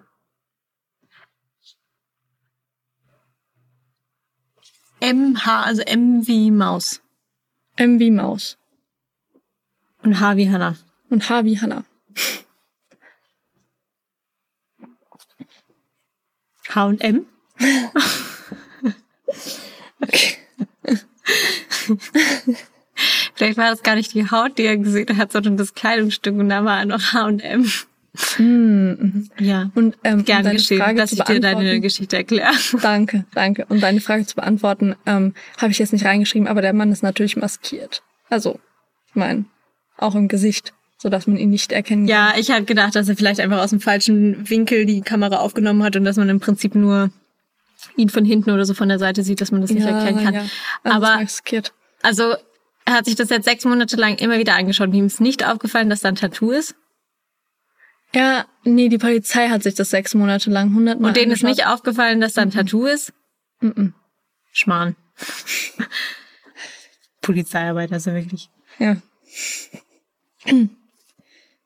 [5.01, 7.01] MH, also M wie Maus.
[7.77, 8.59] M wie Maus.
[10.03, 10.77] Und H wie Hannah.
[11.09, 11.85] Und H wie Hannah.
[16.69, 17.27] H und M?
[20.01, 20.37] Okay.
[23.35, 26.49] Vielleicht war das gar nicht die Haut, die er gesehen hat, sondern das Kleidungsstück und
[26.49, 27.71] da war noch H und M.
[28.38, 29.29] Mhm.
[29.38, 29.70] Ja.
[29.75, 32.51] Und ähm, um Gern deine geschehen, Frage dass zu ich dir deine Geschichte erkläre.
[32.83, 33.66] Danke, danke.
[33.68, 37.03] Um deine Frage zu beantworten, ähm, habe ich jetzt nicht reingeschrieben, aber der Mann ist
[37.03, 38.03] natürlich maskiert.
[38.29, 38.59] Also,
[39.09, 39.44] ich meine,
[39.96, 42.09] auch im Gesicht, sodass man ihn nicht erkennen kann.
[42.09, 45.83] Ja, ich hatte gedacht, dass er vielleicht einfach aus dem falschen Winkel die Kamera aufgenommen
[45.83, 47.11] hat und dass man im Prinzip nur
[47.96, 50.35] ihn von hinten oder so von der Seite sieht, dass man das nicht erkennen kann.
[50.35, 50.44] Ja.
[50.83, 51.73] Also Aber- maskiert.
[52.03, 52.35] Also
[52.85, 54.88] er hat sich das jetzt sechs Monate lang immer wieder angeschaut.
[54.88, 56.75] und Ihm ist nicht aufgefallen, dass da ein Tattoo ist.
[58.14, 61.59] Ja, nee, die Polizei hat sich das sechs Monate lang hundertmal Und denen ist angeschaut.
[61.59, 63.12] nicht aufgefallen, dass da ein Tattoo ist.
[63.61, 63.94] Mhm.
[64.53, 64.96] Schmarrn.
[67.20, 68.51] Polizeiarbeit, also wirklich.
[68.79, 68.96] Ja.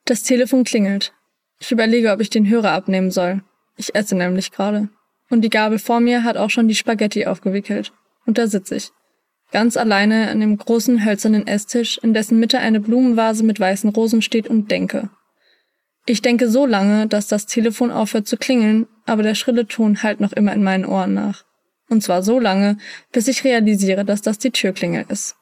[0.04, 1.12] Das Telefon klingelt.
[1.60, 3.42] Ich überlege, ob ich den Hörer abnehmen soll.
[3.76, 4.88] Ich esse nämlich gerade.
[5.30, 7.92] Und die Gabel vor mir hat auch schon die Spaghetti aufgewickelt.
[8.26, 8.90] Und da sitze ich.
[9.52, 14.20] Ganz alleine an dem großen hölzernen Esstisch, in dessen Mitte eine Blumenvase mit weißen Rosen
[14.20, 15.10] steht und denke.
[16.06, 20.20] Ich denke so lange, dass das Telefon aufhört zu klingeln, aber der schrille Ton hallt
[20.20, 21.44] noch immer in meinen Ohren nach.
[21.88, 22.76] Und zwar so lange,
[23.12, 25.36] bis ich realisiere, dass das die Türklingel ist.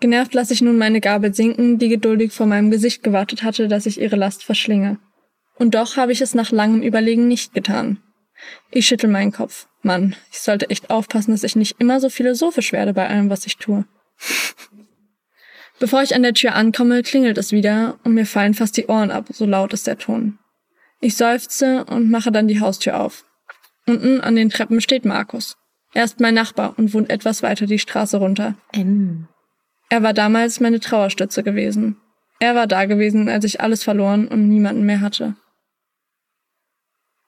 [0.00, 3.86] Genervt lasse ich nun meine Gabel sinken, die geduldig vor meinem Gesicht gewartet hatte, dass
[3.86, 4.98] ich ihre Last verschlinge.
[5.56, 8.02] Und doch habe ich es nach langem Überlegen nicht getan.
[8.70, 9.68] Ich schüttel meinen Kopf.
[9.82, 13.46] Mann, ich sollte echt aufpassen, dass ich nicht immer so philosophisch werde bei allem, was
[13.46, 13.84] ich tue.
[15.82, 19.10] Bevor ich an der Tür ankomme, klingelt es wieder und mir fallen fast die Ohren
[19.10, 20.38] ab, so laut ist der Ton.
[21.00, 23.24] Ich seufze und mache dann die Haustür auf.
[23.88, 25.56] Unten an den Treppen steht Markus.
[25.92, 28.54] Er ist mein Nachbar und wohnt etwas weiter die Straße runter.
[28.70, 29.26] M.
[29.88, 31.96] Er war damals meine Trauerstütze gewesen.
[32.38, 35.34] Er war da gewesen, als ich alles verloren und niemanden mehr hatte.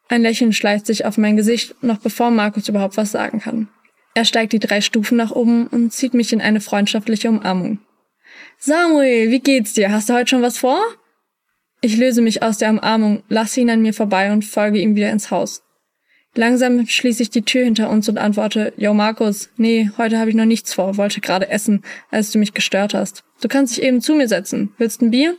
[0.08, 3.66] Ein Lächeln schleicht sich auf mein Gesicht, noch bevor Markus überhaupt was sagen kann.
[4.14, 7.80] Er steigt die drei Stufen nach oben und zieht mich in eine freundschaftliche Umarmung.
[8.58, 9.90] Samuel, wie geht's dir?
[9.92, 10.80] Hast du heute schon was vor?
[11.80, 15.10] Ich löse mich aus der Umarmung, lasse ihn an mir vorbei und folge ihm wieder
[15.10, 15.62] ins Haus.
[16.34, 20.36] Langsam schließe ich die Tür hinter uns und antworte, Yo Markus, nee, heute habe ich
[20.36, 23.22] noch nichts vor, wollte gerade essen, als du mich gestört hast.
[23.40, 24.72] Du kannst dich eben zu mir setzen.
[24.78, 25.36] Willst ein Bier?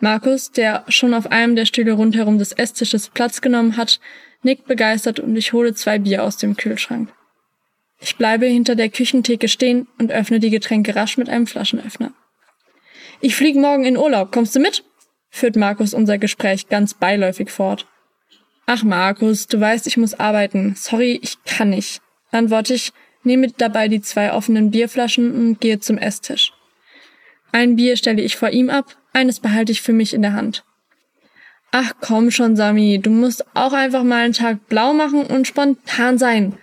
[0.00, 4.00] Markus, der schon auf einem der Stühle rundherum des Esstisches Platz genommen hat,
[4.42, 7.12] nickt begeistert und ich hole zwei Bier aus dem Kühlschrank.
[8.00, 12.12] Ich bleibe hinter der Küchentheke stehen und öffne die Getränke rasch mit einem Flaschenöffner.
[13.20, 14.84] Ich fliege morgen in Urlaub, kommst du mit?
[15.30, 17.86] führt Markus unser Gespräch ganz beiläufig fort.
[18.66, 20.74] Ach Markus, du weißt, ich muss arbeiten.
[20.76, 22.00] Sorry, ich kann nicht.
[22.30, 22.92] Antworte ich,
[23.24, 26.52] nehme dabei die zwei offenen Bierflaschen und gehe zum Esstisch.
[27.52, 30.64] Ein Bier stelle ich vor ihm ab, eines behalte ich für mich in der Hand.
[31.70, 36.18] Ach komm schon, Sami, du musst auch einfach mal einen Tag blau machen und spontan
[36.18, 36.58] sein.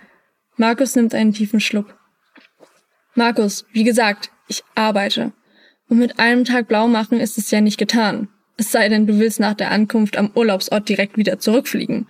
[0.56, 1.98] Markus nimmt einen tiefen Schluck.
[3.14, 5.32] Markus, wie gesagt, ich arbeite.
[5.88, 8.28] Und mit einem Tag blau machen ist es ja nicht getan.
[8.56, 12.08] Es sei denn, du willst nach der Ankunft am Urlaubsort direkt wieder zurückfliegen,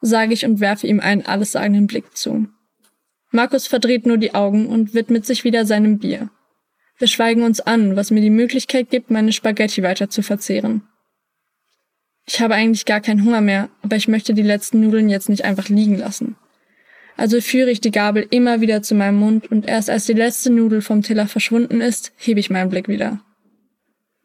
[0.00, 2.48] sage ich und werfe ihm einen allessagenden Blick zu.
[3.30, 6.30] Markus verdreht nur die Augen und widmet sich wieder seinem Bier.
[6.98, 10.82] Wir schweigen uns an, was mir die Möglichkeit gibt, meine Spaghetti weiter zu verzehren.
[12.26, 15.44] Ich habe eigentlich gar keinen Hunger mehr, aber ich möchte die letzten Nudeln jetzt nicht
[15.44, 16.36] einfach liegen lassen.
[17.16, 20.50] Also führe ich die Gabel immer wieder zu meinem Mund und erst als die letzte
[20.50, 23.20] Nudel vom Teller verschwunden ist, hebe ich meinen Blick wieder.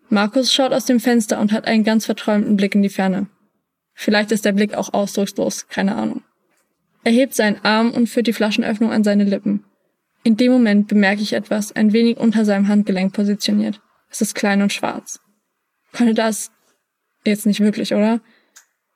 [0.10, 3.28] Markus schaut aus dem Fenster und hat einen ganz verträumten Blick in die Ferne.
[3.94, 6.24] Vielleicht ist der Blick auch ausdruckslos, keine Ahnung.
[7.04, 9.64] Er hebt seinen Arm und führt die Flaschenöffnung an seine Lippen.
[10.24, 13.82] In dem Moment bemerke ich etwas, ein wenig unter seinem Handgelenk positioniert.
[14.10, 15.20] Es ist klein und schwarz.
[15.94, 16.52] Konnte das
[17.26, 18.20] jetzt nicht wirklich, oder?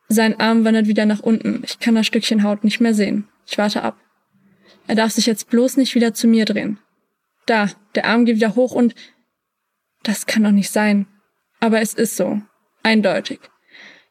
[0.10, 1.62] Sein Arm wandert wieder nach unten.
[1.66, 3.28] Ich kann das Stückchen Haut nicht mehr sehen.
[3.46, 3.98] Ich warte ab.
[4.88, 6.80] Er darf sich jetzt bloß nicht wieder zu mir drehen.
[7.46, 8.96] Da, der Arm geht wieder hoch und...
[10.04, 11.08] Das kann doch nicht sein.
[11.60, 12.42] Aber es ist so.
[12.84, 13.40] Eindeutig.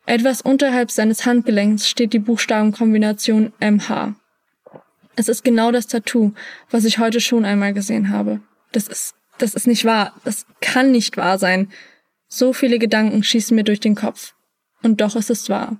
[0.07, 4.15] Etwas unterhalb seines Handgelenks steht die Buchstabenkombination MH.
[5.15, 6.33] Es ist genau das Tattoo,
[6.71, 8.41] was ich heute schon einmal gesehen habe.
[8.73, 10.15] Das ist, das ist nicht wahr.
[10.25, 11.71] Das kann nicht wahr sein.
[12.29, 14.35] So viele Gedanken schießen mir durch den Kopf.
[14.83, 15.77] Und doch ist es wahr.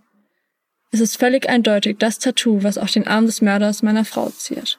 [0.95, 4.79] Es ist völlig eindeutig das Tattoo, was auf den Arm des Mörders meiner Frau ziert.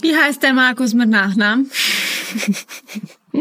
[0.00, 1.70] Wie heißt der Markus mit Nachnamen?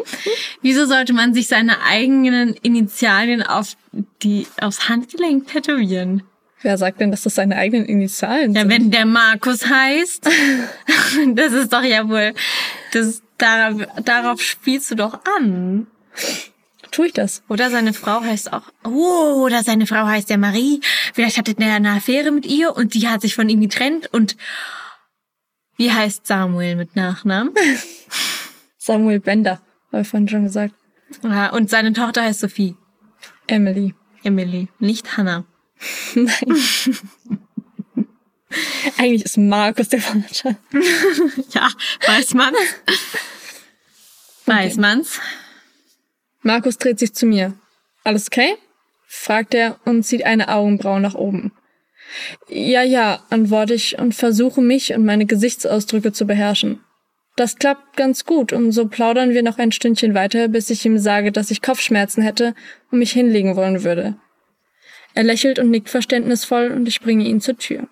[0.62, 3.76] Wieso sollte man sich seine eigenen Initialien auf
[4.22, 6.24] die, aufs Handgelenk tätowieren?
[6.62, 8.70] Wer sagt denn, dass das seine eigenen Initialien Ja, sind?
[8.72, 10.26] wenn der Markus heißt,
[11.34, 12.34] das ist doch ja wohl,
[12.94, 15.88] das, darauf, darauf spielst du doch an.
[16.92, 17.44] Tue ich das?
[17.50, 20.82] Oder seine Frau heißt auch, oh, oder seine Frau heißt ja Marie.
[21.14, 24.38] Vielleicht hatte er eine Affäre mit ihr und die hat sich von ihm getrennt und
[25.78, 27.54] wie heißt Samuel mit Nachnamen?
[28.78, 30.74] Samuel Bender, habe ich vorhin schon gesagt.
[31.24, 32.76] Ja, und seine Tochter heißt Sophie.
[33.48, 33.94] Emily.
[34.24, 35.46] Emily, nicht Hannah.
[36.16, 36.58] Nein.
[38.98, 40.56] Eigentlich ist Markus der Vater.
[41.52, 41.70] Ja,
[42.08, 42.58] weiß man's.
[44.46, 45.20] Weiß man's.
[46.46, 47.54] Markus dreht sich zu mir.
[48.04, 48.56] Alles okay?
[49.08, 51.52] fragt er und zieht eine Augenbraue nach oben.
[52.48, 56.82] Ja, ja, antworte ich und versuche mich und meine Gesichtsausdrücke zu beherrschen.
[57.36, 61.00] Das klappt ganz gut und so plaudern wir noch ein Stündchen weiter, bis ich ihm
[61.00, 62.54] sage, dass ich Kopfschmerzen hätte
[62.92, 64.16] und mich hinlegen wollen würde.
[65.16, 67.88] Er lächelt und nickt verständnisvoll und ich bringe ihn zur Tür.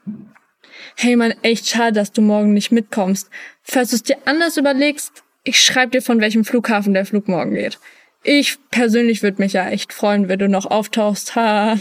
[0.95, 3.31] Hey Mann, echt schade, dass du morgen nicht mitkommst.
[3.63, 7.55] Falls du es dir anders überlegst, ich schreib dir, von welchem Flughafen der Flug morgen
[7.55, 7.79] geht.
[8.23, 11.35] Ich persönlich würde mich ja echt freuen, wenn du noch auftauchst.
[11.35, 11.77] Ha.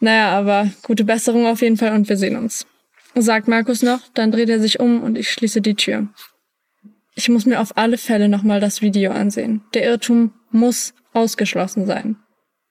[0.00, 2.66] Naja, aber gute Besserung auf jeden Fall und wir sehen uns.
[3.14, 6.08] Sagt Markus noch, dann dreht er sich um und ich schließe die Tür.
[7.14, 9.62] Ich muss mir auf alle Fälle nochmal das Video ansehen.
[9.72, 12.16] Der Irrtum muss ausgeschlossen sein.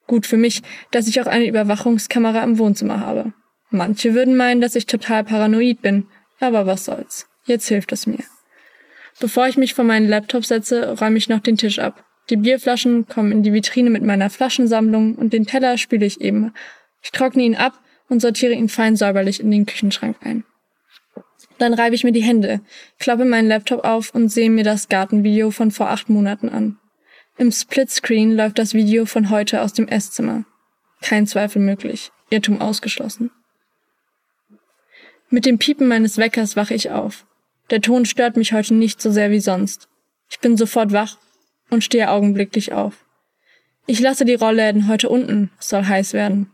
[0.06, 0.62] Gut für mich,
[0.92, 3.32] dass ich auch eine Überwachungskamera im Wohnzimmer habe.
[3.70, 6.06] Manche würden meinen, dass ich total paranoid bin,
[6.38, 7.26] aber was soll's.
[7.44, 8.22] Jetzt hilft es mir.
[9.18, 12.04] Bevor ich mich vor meinen Laptop setze, räume ich noch den Tisch ab.
[12.28, 16.52] Die Bierflaschen kommen in die Vitrine mit meiner Flaschensammlung und den Teller spüle ich eben.
[17.02, 20.44] Ich trockne ihn ab und sortiere ihn fein säuberlich in den Küchenschrank ein.
[21.58, 22.60] Dann reibe ich mir die Hände,
[22.98, 26.78] klappe meinen Laptop auf und sehe mir das Gartenvideo von vor acht Monaten an.
[27.38, 30.44] Im Splitscreen läuft das Video von heute aus dem Esszimmer.
[31.02, 32.10] Kein Zweifel möglich.
[32.30, 33.30] Irrtum ausgeschlossen.
[35.30, 37.26] Mit dem Piepen meines Weckers wache ich auf.
[37.70, 39.88] Der Ton stört mich heute nicht so sehr wie sonst.
[40.28, 41.18] Ich bin sofort wach
[41.70, 43.04] und stehe augenblicklich auf.
[43.86, 46.50] Ich lasse die Rollläden heute unten, soll heiß werden.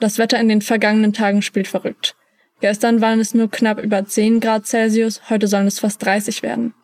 [0.00, 2.16] Das Wetter in den vergangenen Tagen spielt verrückt.
[2.60, 6.74] Gestern waren es nur knapp über 10 Grad Celsius, heute sollen es fast 30 werden.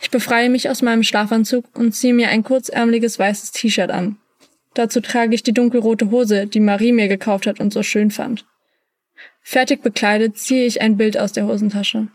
[0.00, 4.18] Ich befreie mich aus meinem Schlafanzug und ziehe mir ein kurzärmeliges weißes T-Shirt an.
[4.74, 8.46] Dazu trage ich die dunkelrote Hose, die Marie mir gekauft hat und so schön fand.
[9.42, 12.08] Fertig bekleidet ziehe ich ein Bild aus der Hosentasche.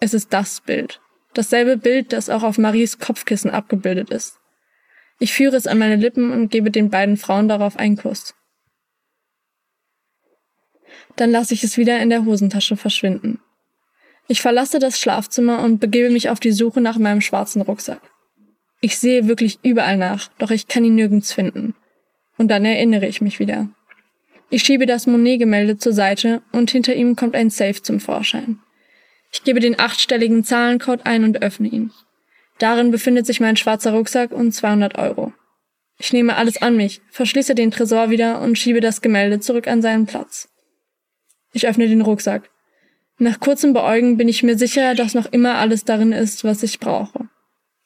[0.00, 1.00] Es ist das Bild.
[1.36, 4.38] Dasselbe Bild, das auch auf Maries Kopfkissen abgebildet ist.
[5.18, 8.34] Ich führe es an meine Lippen und gebe den beiden Frauen darauf einen Kuss.
[11.16, 13.38] Dann lasse ich es wieder in der Hosentasche verschwinden.
[14.28, 18.00] Ich verlasse das Schlafzimmer und begebe mich auf die Suche nach meinem schwarzen Rucksack.
[18.80, 21.74] Ich sehe wirklich überall nach, doch ich kann ihn nirgends finden.
[22.38, 23.68] Und dann erinnere ich mich wieder.
[24.48, 28.58] Ich schiebe das Monet-Gemälde zur Seite und hinter ihm kommt ein Safe zum Vorschein.
[29.36, 31.92] Ich gebe den achtstelligen Zahlencode ein und öffne ihn.
[32.58, 35.34] Darin befindet sich mein schwarzer Rucksack und 200 Euro.
[35.98, 39.82] Ich nehme alles an mich, verschließe den Tresor wieder und schiebe das Gemälde zurück an
[39.82, 40.48] seinen Platz.
[41.52, 42.48] Ich öffne den Rucksack.
[43.18, 46.80] Nach kurzem Beäugen bin ich mir sicher, dass noch immer alles darin ist, was ich
[46.80, 47.28] brauche.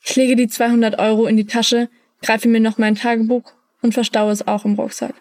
[0.04, 1.88] Ich lege die 200 Euro in die Tasche,
[2.22, 5.14] greife mir noch mein Tagebuch und verstaue es auch im Rucksack.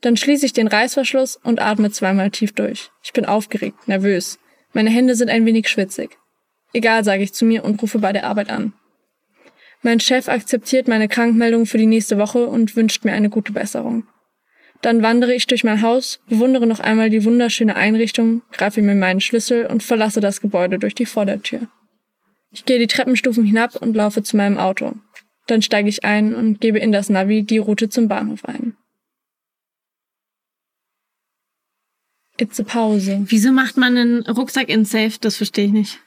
[0.00, 2.92] Dann schließe ich den Reißverschluss und atme zweimal tief durch.
[3.02, 4.38] Ich bin aufgeregt, nervös.
[4.72, 6.18] Meine Hände sind ein wenig schwitzig.
[6.72, 8.72] Egal, sage ich zu mir und rufe bei der Arbeit an.
[9.82, 14.06] Mein Chef akzeptiert meine Krankmeldung für die nächste Woche und wünscht mir eine gute Besserung.
[14.82, 19.20] Dann wandere ich durch mein Haus, bewundere noch einmal die wunderschöne Einrichtung, greife mir meinen
[19.20, 21.68] Schlüssel und verlasse das Gebäude durch die Vordertür.
[22.50, 24.94] Ich gehe die Treppenstufen hinab und laufe zu meinem Auto.
[25.46, 28.76] Dann steige ich ein und gebe in das Navi die Route zum Bahnhof ein.
[32.40, 33.26] It's a Pause.
[33.26, 35.12] Wieso macht man einen Rucksack in Safe?
[35.20, 35.98] Das verstehe ich nicht.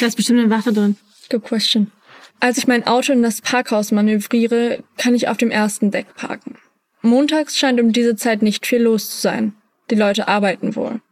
[0.00, 0.96] Da ist bestimmt eine Waffe drin.
[1.30, 1.92] Good question.
[2.40, 6.56] Als ich mein Auto in das Parkhaus manövriere, kann ich auf dem ersten Deck parken.
[7.02, 9.52] Montags scheint um diese Zeit nicht viel los zu sein.
[9.90, 11.02] Die Leute arbeiten wohl.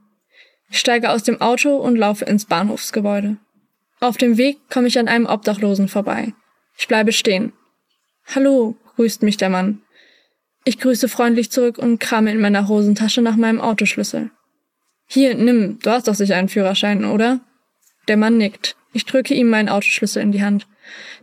[0.71, 3.37] Ich steige aus dem Auto und laufe ins Bahnhofsgebäude.
[4.01, 6.33] Auf dem Weg komme ich an einem Obdachlosen vorbei.
[6.79, 7.53] Ich bleibe stehen.
[8.35, 9.83] Hallo, grüßt mich der Mann.
[10.65, 14.31] Ich grüße freundlich zurück und krame in meiner Hosentasche nach meinem Autoschlüssel.
[15.07, 17.41] Hier, nimm, du hast doch sicher einen Führerschein, oder?
[18.09, 18.77] Der Mann nickt.
[18.93, 20.67] Ich drücke ihm meinen Autoschlüssel in die Hand.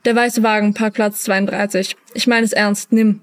[0.05, 1.95] Der weiße Wagen, Parkplatz 32.
[2.13, 3.21] Ich meine es ernst, nimm.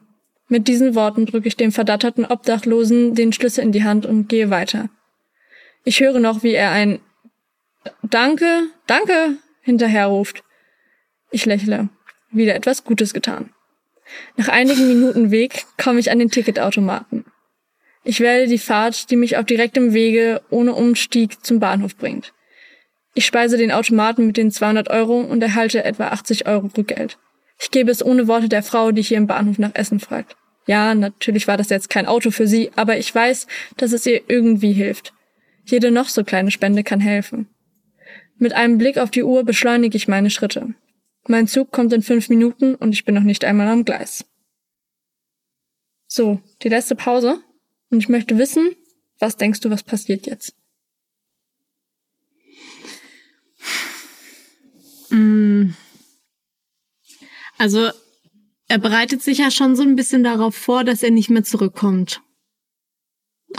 [0.48, 4.50] Mit diesen Worten drücke ich dem verdatterten Obdachlosen den Schlüssel in die Hand und gehe
[4.50, 4.90] weiter.
[5.84, 7.00] Ich höre noch, wie er ein
[8.02, 10.42] Danke, danke hinterherruft.
[11.30, 11.88] Ich lächle.
[12.30, 13.53] Wieder etwas Gutes getan.
[14.36, 17.24] Nach einigen Minuten Weg komme ich an den Ticketautomaten.
[18.04, 22.34] Ich wähle die Fahrt, die mich auf direktem Wege ohne Umstieg zum Bahnhof bringt.
[23.14, 27.16] Ich speise den Automaten mit den 200 Euro und erhalte etwa 80 Euro Rückgeld.
[27.60, 30.36] Ich gebe es ohne Worte der Frau, die hier im Bahnhof nach Essen fragt.
[30.66, 34.22] Ja, natürlich war das jetzt kein Auto für sie, aber ich weiß, dass es ihr
[34.28, 35.12] irgendwie hilft.
[35.64, 37.48] Jede noch so kleine Spende kann helfen.
[38.38, 40.74] Mit einem Blick auf die Uhr beschleunige ich meine Schritte.
[41.26, 44.24] Mein Zug kommt in fünf Minuten und ich bin noch nicht einmal am Gleis.
[46.06, 47.42] So, die letzte Pause.
[47.90, 48.74] Und ich möchte wissen,
[49.18, 50.54] was denkst du, was passiert jetzt?
[55.10, 55.70] Mm.
[57.56, 57.90] Also
[58.68, 62.20] er bereitet sich ja schon so ein bisschen darauf vor, dass er nicht mehr zurückkommt.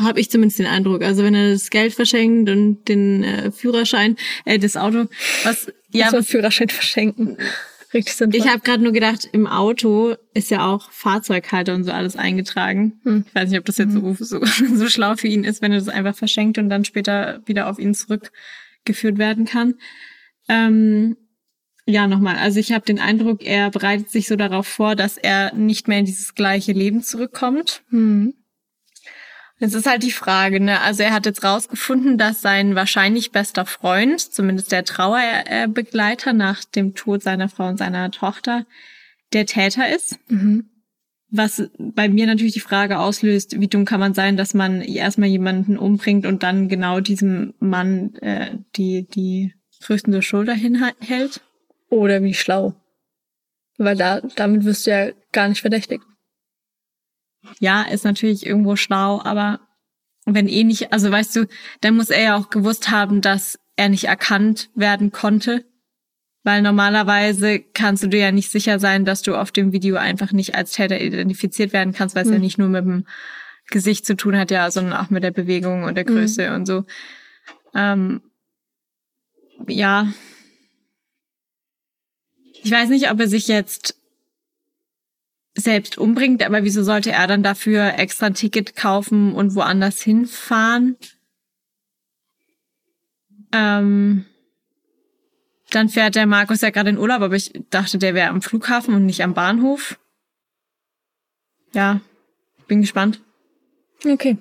[0.02, 1.04] Habe ich zumindest den Eindruck.
[1.04, 5.06] Also wenn er das Geld verschenkt und den äh, Führerschein, äh, das Auto,
[5.44, 7.38] was ja, was Führerschein verschenken.
[7.94, 8.42] Richtig sinnvoll.
[8.42, 13.00] Ich habe gerade nur gedacht, im Auto ist ja auch Fahrzeughalter und so alles eingetragen.
[13.04, 13.24] Hm.
[13.26, 14.42] Ich weiß nicht, ob das jetzt so, so,
[14.76, 17.80] so schlau für ihn ist, wenn er das einfach verschenkt und dann später wieder auf
[17.80, 19.76] ihn zurückgeführt werden kann.
[20.50, 21.16] Ähm,
[21.86, 22.36] ja, nochmal.
[22.38, 26.00] Also ich habe den Eindruck, er bereitet sich so darauf vor, dass er nicht mehr
[26.00, 27.84] in dieses gleiche Leben zurückkommt.
[27.92, 28.34] Hm.
[29.60, 30.82] Jetzt ist halt die Frage, ne?
[30.82, 36.94] Also er hat jetzt rausgefunden, dass sein wahrscheinlich bester Freund, zumindest der Trauerbegleiter nach dem
[36.94, 38.66] Tod seiner Frau und seiner Tochter,
[39.32, 40.20] der Täter ist.
[40.30, 40.70] Mhm.
[41.30, 45.30] Was bei mir natürlich die Frage auslöst, wie dumm kann man sein, dass man erstmal
[45.30, 51.42] jemanden umbringt und dann genau diesem Mann äh, die, die größte Schulter hinhält?
[51.90, 52.76] Oder wie schlau.
[53.78, 56.04] Weil da, damit wirst du ja gar nicht verdächtigt.
[57.60, 59.60] Ja, ist natürlich irgendwo schlau, aber
[60.26, 61.48] wenn eh nicht, also weißt du,
[61.82, 65.66] dann muss er ja auch gewusst haben, dass er nicht erkannt werden konnte.
[66.44, 70.32] Weil normalerweise kannst du dir ja nicht sicher sein, dass du auf dem Video einfach
[70.32, 72.36] nicht als Täter identifiziert werden kannst, weil es hm.
[72.36, 73.08] ja nicht nur mit dem
[73.72, 76.54] Gesicht zu tun hat, ja, sondern auch mit der Bewegung und der Größe hm.
[76.54, 76.86] und so.
[77.74, 78.22] Ähm,
[79.68, 80.08] ja,
[82.64, 83.96] ich weiß nicht, ob er sich jetzt
[85.56, 90.98] selbst umbringt, aber wieso sollte er dann dafür extra ein Ticket kaufen und woanders hinfahren?
[93.54, 94.26] Ähm,
[95.72, 98.94] dann fährt der Markus ja gerade in Urlaub, aber ich dachte, der wäre am Flughafen
[98.94, 99.98] und nicht am Bahnhof.
[101.74, 102.02] Ja,
[102.68, 103.22] bin gespannt.
[104.06, 104.38] Okay.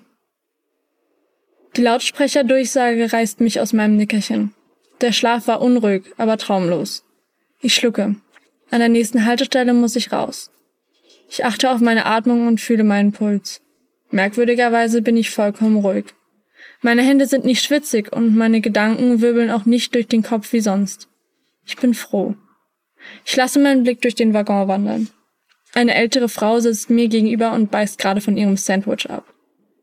[1.77, 4.55] Die Lautsprecherdurchsage reißt mich aus meinem Nickerchen.
[5.01, 7.05] Der Schlaf war unruhig, aber traumlos.
[7.61, 8.17] Ich schlucke.
[8.71, 10.51] An der nächsten Haltestelle muss ich raus.
[11.29, 13.61] Ich achte auf meine Atmung und fühle meinen Puls.
[14.11, 16.07] Merkwürdigerweise bin ich vollkommen ruhig.
[16.83, 20.61] Meine Hände sind nicht schwitzig und meine Gedanken wirbeln auch nicht durch den Kopf wie
[20.61, 21.09] sonst.
[21.67, 22.35] Ich bin froh.
[23.25, 25.09] Ich lasse meinen Blick durch den Waggon wandern.
[25.73, 29.25] Eine ältere Frau sitzt mir gegenüber und beißt gerade von ihrem Sandwich ab.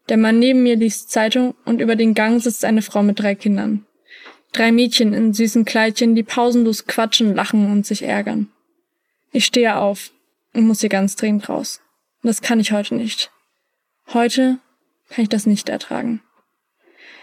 [0.10, 3.36] Der Mann neben mir liest Zeitung und über den Gang sitzt eine Frau mit drei
[3.36, 3.86] Kindern.
[4.54, 8.49] Drei Mädchen in süßen Kleidchen, die pausenlos quatschen, lachen und sich ärgern.
[9.32, 10.12] Ich stehe auf
[10.54, 11.82] muss hier ganz dringend raus.
[12.23, 13.32] das kann ich heute nicht.
[14.13, 14.60] Heute
[15.10, 16.21] kann ich das nicht ertragen.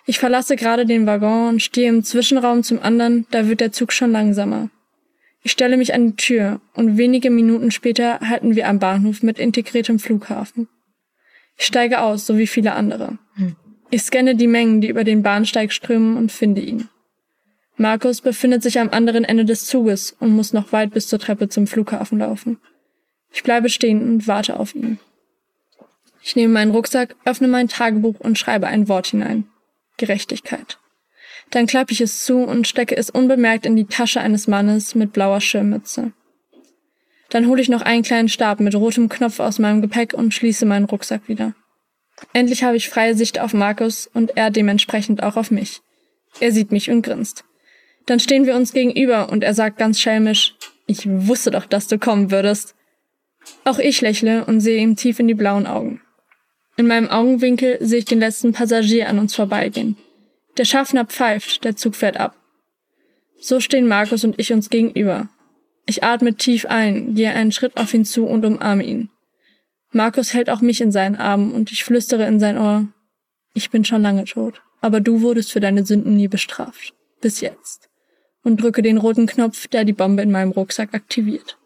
[0.07, 3.93] Ich verlasse gerade den Waggon und stehe im Zwischenraum zum anderen, da wird der Zug
[3.93, 4.71] schon langsamer.
[5.43, 9.39] Ich stelle mich an die Tür und wenige Minuten später halten wir am Bahnhof mit
[9.39, 10.69] integriertem Flughafen.
[11.57, 13.19] Ich steige aus, so wie viele andere.
[13.35, 13.57] Hm.
[13.91, 16.89] Ich scanne die Mengen, die über den Bahnsteig strömen und finde ihn.
[17.77, 21.49] Markus befindet sich am anderen Ende des Zuges und muss noch weit bis zur Treppe
[21.49, 22.59] zum Flughafen laufen.
[23.33, 24.99] Ich bleibe stehen und warte auf ihn.
[26.23, 29.49] Ich nehme meinen Rucksack, öffne mein Tagebuch und schreibe ein Wort hinein.
[29.97, 30.79] Gerechtigkeit.
[31.51, 35.13] Dann klappe ich es zu und stecke es unbemerkt in die Tasche eines Mannes mit
[35.13, 36.13] blauer Schirmmütze.
[37.31, 40.67] Dann hole ich noch einen kleinen Stab mit rotem Knopf aus meinem Gepäck und schließe
[40.67, 41.55] meinen Rucksack wieder.
[42.33, 45.81] Endlich habe ich freie Sicht auf Markus und er dementsprechend auch auf mich.
[46.41, 47.45] Er sieht mich und grinst.
[48.07, 50.55] Dann stehen wir uns gegenüber und er sagt ganz schelmisch,
[50.87, 52.75] ich wusste doch, dass du kommen würdest.
[53.65, 56.01] Auch ich lächle und sehe ihm tief in die blauen Augen.
[56.77, 59.97] In meinem Augenwinkel sehe ich den letzten Passagier an uns vorbeigehen.
[60.57, 62.37] Der Schaffner pfeift, der Zug fährt ab.
[63.41, 65.29] So stehen Markus und ich uns gegenüber.
[65.87, 69.11] Ich atme tief ein, gehe einen Schritt auf ihn zu und umarme ihn.
[69.91, 72.89] Markus hält auch mich in seinen Armen und ich flüstere in sein Ohr,
[73.55, 76.95] ich bin schon lange tot, aber du wurdest für deine Sünden nie bestraft.
[77.21, 77.89] Bis jetzt.
[78.45, 81.59] Und drücke den roten Knopf, der die Bombe in meinem Rucksack aktiviert.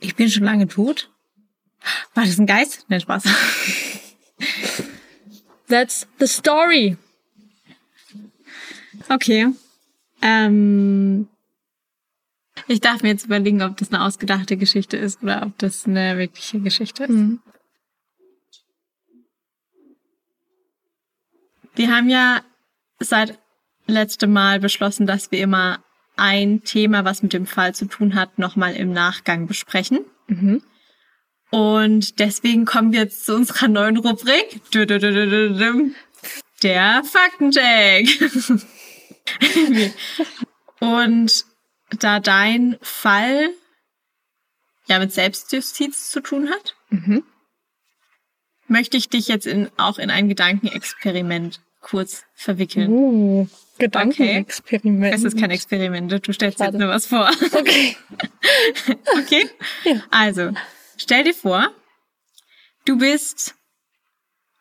[0.00, 1.10] Ich bin schon lange tot?
[2.14, 2.84] War das ein Geist?
[2.88, 3.24] Nein, Spaß.
[5.68, 6.96] That's the story.
[9.08, 9.48] Okay.
[10.22, 11.28] Ähm,
[12.66, 16.18] ich darf mir jetzt überlegen, ob das eine ausgedachte Geschichte ist oder ob das eine
[16.18, 17.10] wirkliche Geschichte ist.
[17.10, 17.40] Mhm.
[21.74, 22.42] Wir haben ja
[22.98, 23.38] seit
[23.86, 25.82] letztem Mal beschlossen, dass wir immer
[26.18, 30.00] ein Thema, was mit dem Fall zu tun hat, nochmal im Nachgang besprechen.
[30.26, 30.62] Mhm.
[31.50, 34.60] Und deswegen kommen wir jetzt zu unserer neuen Rubrik.
[36.62, 38.08] Der Faktencheck.
[40.80, 41.44] Und
[41.98, 43.50] da dein Fall
[44.88, 47.22] ja mit Selbstjustiz zu tun hat, Mhm.
[48.66, 52.90] möchte ich dich jetzt in, auch in ein Gedankenexperiment kurz verwickeln.
[52.90, 53.48] Uh,
[53.78, 55.14] Gedankenexperiment.
[55.14, 56.72] Es ist kein Experiment, du stellst Schade.
[56.72, 57.30] jetzt nur was vor.
[57.52, 57.96] Okay.
[59.18, 59.48] Okay?
[59.84, 60.02] Ja.
[60.10, 60.52] Also,
[60.96, 61.70] stell dir vor,
[62.84, 63.54] du bist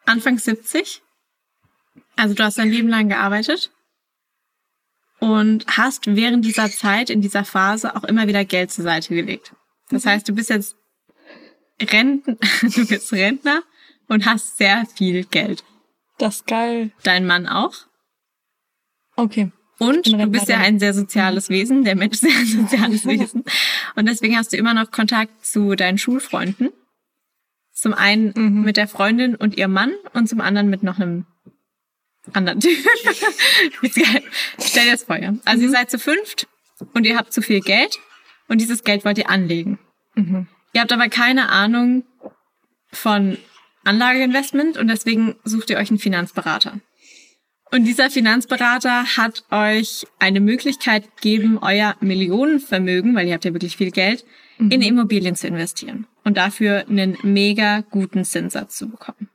[0.06, 1.02] Anfang 70.
[2.16, 3.72] Also du hast dein Leben lang gearbeitet
[5.20, 9.54] und hast während dieser Zeit, in dieser Phase auch immer wieder Geld zur Seite gelegt.
[9.90, 10.76] Das heißt, du bist jetzt
[11.82, 13.64] Renten, du bist Rentner
[14.08, 15.64] und hast sehr viel Geld.
[16.18, 16.92] Das ist geil.
[17.04, 17.74] Dein Mann auch.
[19.16, 19.52] Okay.
[19.80, 21.84] Und du bist ja ein sehr soziales Wesen.
[21.84, 23.44] Der Mensch ist ja ein soziales Wesen.
[23.96, 26.70] Und deswegen hast du immer noch Kontakt zu deinen Schulfreunden.
[27.74, 28.64] Zum einen Mhm.
[28.64, 31.28] mit der Freundin und ihrem Mann und zum anderen mit noch einem
[32.34, 32.76] anderen Typ.
[33.84, 34.24] Ist geil.
[34.60, 35.34] Stell dir das vor, ja.
[35.46, 36.48] Also ihr seid zu fünft
[36.96, 38.00] und ihr habt zu viel Geld
[38.48, 39.78] und dieses Geld wollt ihr anlegen.
[40.16, 40.48] Mhm.
[40.74, 42.04] Ihr habt aber keine Ahnung
[42.92, 43.38] von
[43.88, 46.80] Anlageinvestment und deswegen sucht ihr euch einen Finanzberater.
[47.72, 53.76] Und dieser Finanzberater hat euch eine Möglichkeit gegeben, euer Millionenvermögen, weil ihr habt ja wirklich
[53.76, 54.26] viel Geld,
[54.60, 59.30] in Immobilien zu investieren und dafür einen mega guten Zinssatz zu bekommen.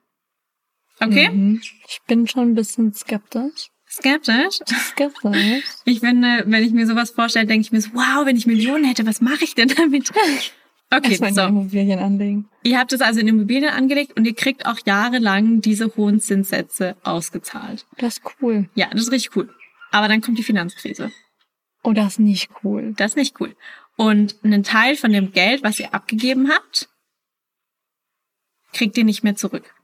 [1.01, 1.31] Okay?
[1.31, 1.61] Mhm.
[1.89, 3.71] Ich bin schon ein bisschen skeptisch.
[3.89, 4.59] Skeptisch?
[4.67, 5.65] Skeptisch.
[5.85, 8.85] Ich finde, wenn ich mir sowas vorstelle, denke ich mir so, wow, wenn ich Millionen
[8.85, 10.11] hätte, was mache ich denn damit?
[10.95, 11.43] Okay, Erstmal in so.
[11.43, 12.49] Immobilien anlegen.
[12.65, 16.97] Ihr habt es also in Immobilien angelegt und ihr kriegt auch jahrelang diese hohen Zinssätze
[17.03, 17.87] ausgezahlt.
[17.97, 18.69] Das ist cool.
[18.75, 19.49] Ja, das ist richtig cool.
[19.91, 21.11] Aber dann kommt die Finanzkrise.
[21.83, 22.93] Oh, das ist nicht cool.
[22.97, 23.57] Das ist nicht cool.
[23.97, 26.91] Und einen Teil von dem Geld, was ihr abgegeben habt,
[28.75, 29.75] kriegt ihr nicht mehr zurück.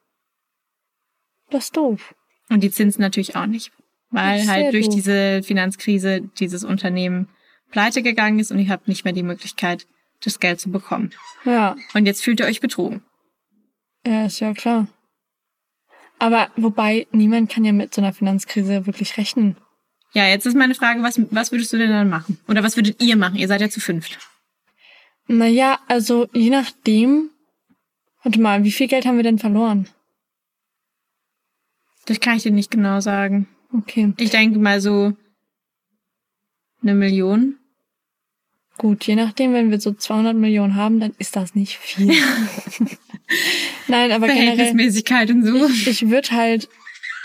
[1.50, 2.14] Das ist doof.
[2.50, 3.72] Und die Zinsen natürlich auch nicht.
[4.10, 4.94] Weil halt durch doof.
[4.94, 7.28] diese Finanzkrise dieses Unternehmen
[7.70, 9.86] pleite gegangen ist und ihr habt nicht mehr die Möglichkeit,
[10.22, 11.12] das Geld zu bekommen.
[11.44, 13.02] Ja, Und jetzt fühlt ihr euch betrogen.
[14.06, 14.86] ja, ist ja klar.
[16.18, 19.56] Aber wobei, niemand kann ja mit so einer Finanzkrise wirklich rechnen.
[20.14, 22.40] Ja, jetzt ist meine Frage, was, was würdest du denn dann machen?
[22.48, 23.36] Oder was würdet ihr machen?
[23.36, 24.18] Ihr seid ja zu fünft.
[25.28, 27.30] Naja, also je nachdem.
[28.24, 29.88] Warte mal, wie viel Geld haben wir denn verloren?
[32.06, 33.46] Das kann ich dir nicht genau sagen.
[33.72, 35.12] Okay, Ich denke mal so
[36.82, 37.57] eine Million.
[38.78, 42.06] Gut, je nachdem, wenn wir so 200 Millionen haben, dann ist das nicht viel.
[43.88, 45.66] Nein, aber generell, Verhältnismäßigkeit und so.
[45.90, 46.68] ich würde halt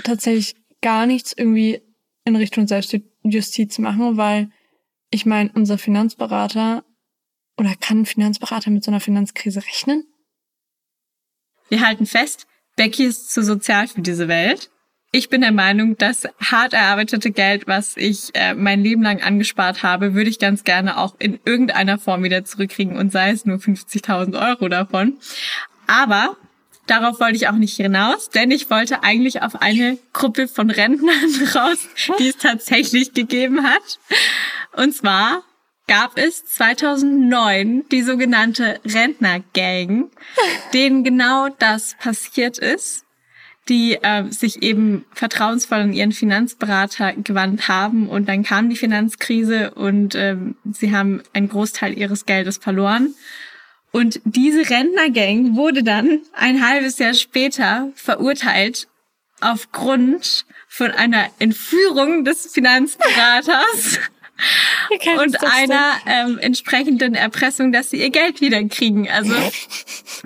[0.03, 1.81] tatsächlich gar nichts irgendwie
[2.25, 4.49] in Richtung Selbstjustiz machen, weil
[5.11, 6.83] ich meine, unser Finanzberater
[7.57, 10.05] oder kann ein Finanzberater mit so einer Finanzkrise rechnen?
[11.69, 14.69] Wir halten fest, Becky ist zu sozial für diese Welt.
[15.15, 19.83] Ich bin der Meinung, das hart erarbeitete Geld, was ich äh, mein Leben lang angespart
[19.83, 23.57] habe, würde ich ganz gerne auch in irgendeiner Form wieder zurückkriegen und sei es nur
[23.57, 25.19] 50.000 Euro davon.
[25.85, 26.35] Aber
[26.87, 31.47] darauf wollte ich auch nicht hinaus, denn ich wollte eigentlich auf eine Gruppe von Rentnern
[31.55, 31.87] raus,
[32.17, 33.99] die es tatsächlich gegeben hat.
[34.75, 35.43] Und zwar
[35.87, 40.09] gab es 2009 die sogenannte Rentnergang,
[40.73, 43.05] denen genau das passiert ist,
[43.69, 49.71] die äh, sich eben vertrauensvoll an ihren Finanzberater gewandt haben und dann kam die Finanzkrise
[49.71, 53.15] und ähm, sie haben einen Großteil ihres Geldes verloren.
[53.91, 58.87] Und diese Rentnergang wurde dann ein halbes Jahr später verurteilt
[59.39, 63.99] aufgrund von einer Entführung des Finanzberaters
[65.21, 69.09] und einer ähm, entsprechenden Erpressung, dass sie ihr Geld wieder kriegen.
[69.09, 69.33] Also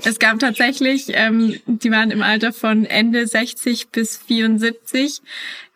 [0.04, 5.22] es gab tatsächlich, ähm, die waren im Alter von Ende 60 bis 74,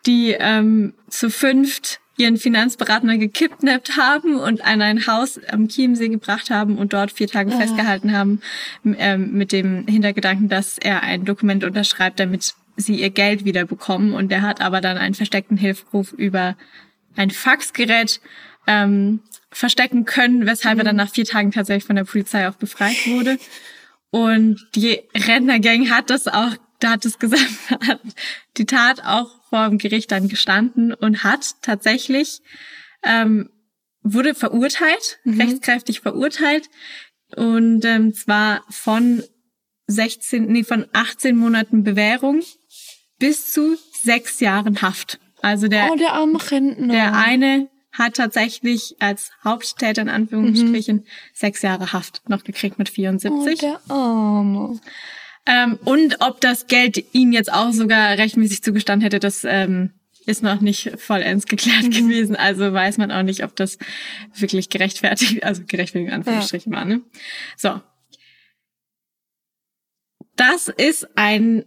[0.06, 6.50] die ähm, zu fünft ihren Finanzberater gekidnappt haben und an ein Haus am Chiemsee gebracht
[6.50, 7.58] haben und dort vier Tage ja.
[7.58, 8.40] festgehalten haben
[8.84, 14.12] ähm, mit dem Hintergedanken, dass er ein Dokument unterschreibt, damit sie ihr Geld wieder bekommen.
[14.12, 16.56] Und der hat aber dann einen versteckten Hilfruf über
[17.16, 18.20] ein Faxgerät
[18.66, 20.80] ähm, verstecken können, weshalb mhm.
[20.80, 23.38] er dann nach vier Tagen tatsächlich von der Polizei auch befreit wurde.
[24.10, 27.48] Und die Rentnergang hat das auch, da hat es gesagt,
[27.86, 28.00] hat
[28.56, 32.40] die Tat auch vor dem Gericht dann gestanden und hat tatsächlich
[33.04, 33.50] ähm,
[34.02, 35.40] wurde verurteilt, mhm.
[35.40, 36.68] rechtskräftig verurteilt
[37.36, 39.22] und ähm, zwar von
[39.86, 42.42] 16, nee, von 18 Monaten Bewährung
[43.18, 45.20] bis zu sechs Jahren Haft.
[45.42, 46.92] Also der, oh, der arme Rentner.
[46.92, 51.04] Der eine hat tatsächlich als Haupttäter in Anführungsstrichen mhm.
[51.34, 53.32] sechs Jahre Haft noch gekriegt mit 74.
[53.32, 54.80] Oh, der arme.
[55.44, 59.90] Ähm, und ob das Geld ihn jetzt auch sogar rechtmäßig zugestanden hätte, das ähm,
[60.24, 61.90] ist noch nicht vollends geklärt mhm.
[61.90, 62.36] gewesen.
[62.36, 63.78] Also weiß man auch nicht, ob das
[64.34, 66.78] wirklich gerechtfertigt, also gerechtfertigt in Anführungsstrichen ja.
[66.78, 66.84] war.
[66.84, 67.02] Ne?
[67.56, 67.80] So.
[70.36, 71.64] Das ist ein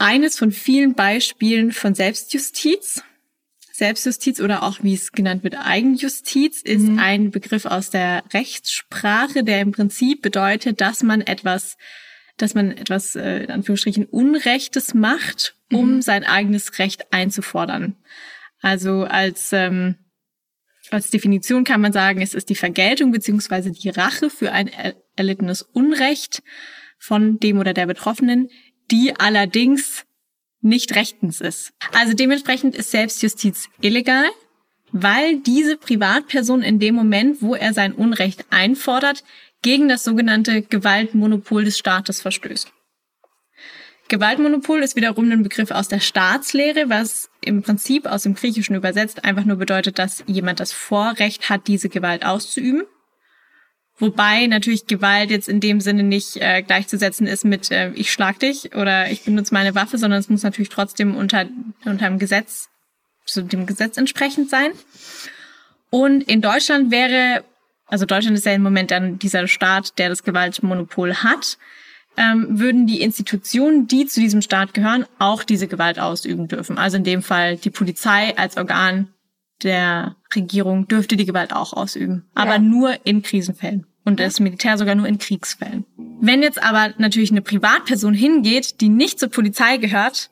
[0.00, 3.02] eines von vielen Beispielen von Selbstjustiz.
[3.72, 6.98] Selbstjustiz oder auch wie es genannt wird, Eigenjustiz ist mhm.
[6.98, 11.78] ein Begriff aus der Rechtssprache, der im Prinzip bedeutet, dass man etwas,
[12.36, 16.02] dass man etwas äh, in Anführungsstrichen Unrechtes macht, um mhm.
[16.02, 17.96] sein eigenes Recht einzufordern.
[18.60, 19.96] Also als ähm,
[20.90, 24.70] als Definition kann man sagen, es ist die Vergeltung beziehungsweise die Rache für ein
[25.16, 26.42] erlittenes Unrecht
[26.98, 28.48] von dem oder der Betroffenen,
[28.90, 30.04] die allerdings
[30.60, 31.72] nicht rechtens ist.
[31.92, 34.26] Also dementsprechend ist Selbstjustiz illegal,
[34.92, 39.24] weil diese Privatperson in dem Moment, wo er sein Unrecht einfordert,
[39.62, 42.72] gegen das sogenannte Gewaltmonopol des Staates verstößt.
[44.08, 49.24] Gewaltmonopol ist wiederum ein Begriff aus der Staatslehre, was im Prinzip aus dem Griechischen übersetzt
[49.24, 52.82] einfach nur bedeutet, dass jemand das Vorrecht hat, diese Gewalt auszuüben.
[54.00, 58.38] Wobei natürlich Gewalt jetzt in dem Sinne nicht äh, gleichzusetzen ist mit äh, ich schlag
[58.38, 61.46] dich oder ich benutze meine Waffe, sondern es muss natürlich trotzdem unter,
[61.84, 62.70] unter dem Gesetz,
[63.26, 64.70] zu dem Gesetz entsprechend sein.
[65.90, 67.44] Und in Deutschland wäre,
[67.86, 71.58] also Deutschland ist ja im Moment dann dieser Staat, der das Gewaltmonopol hat,
[72.16, 76.78] ähm, würden die Institutionen, die zu diesem Staat gehören, auch diese Gewalt ausüben dürfen.
[76.78, 79.12] Also in dem Fall die Polizei als Organ
[79.62, 82.58] der Regierung dürfte die Gewalt auch ausüben, aber ja.
[82.58, 85.86] nur in Krisenfällen und das Militär sogar nur in Kriegsfällen.
[86.20, 90.30] Wenn jetzt aber natürlich eine Privatperson hingeht, die nicht zur Polizei gehört,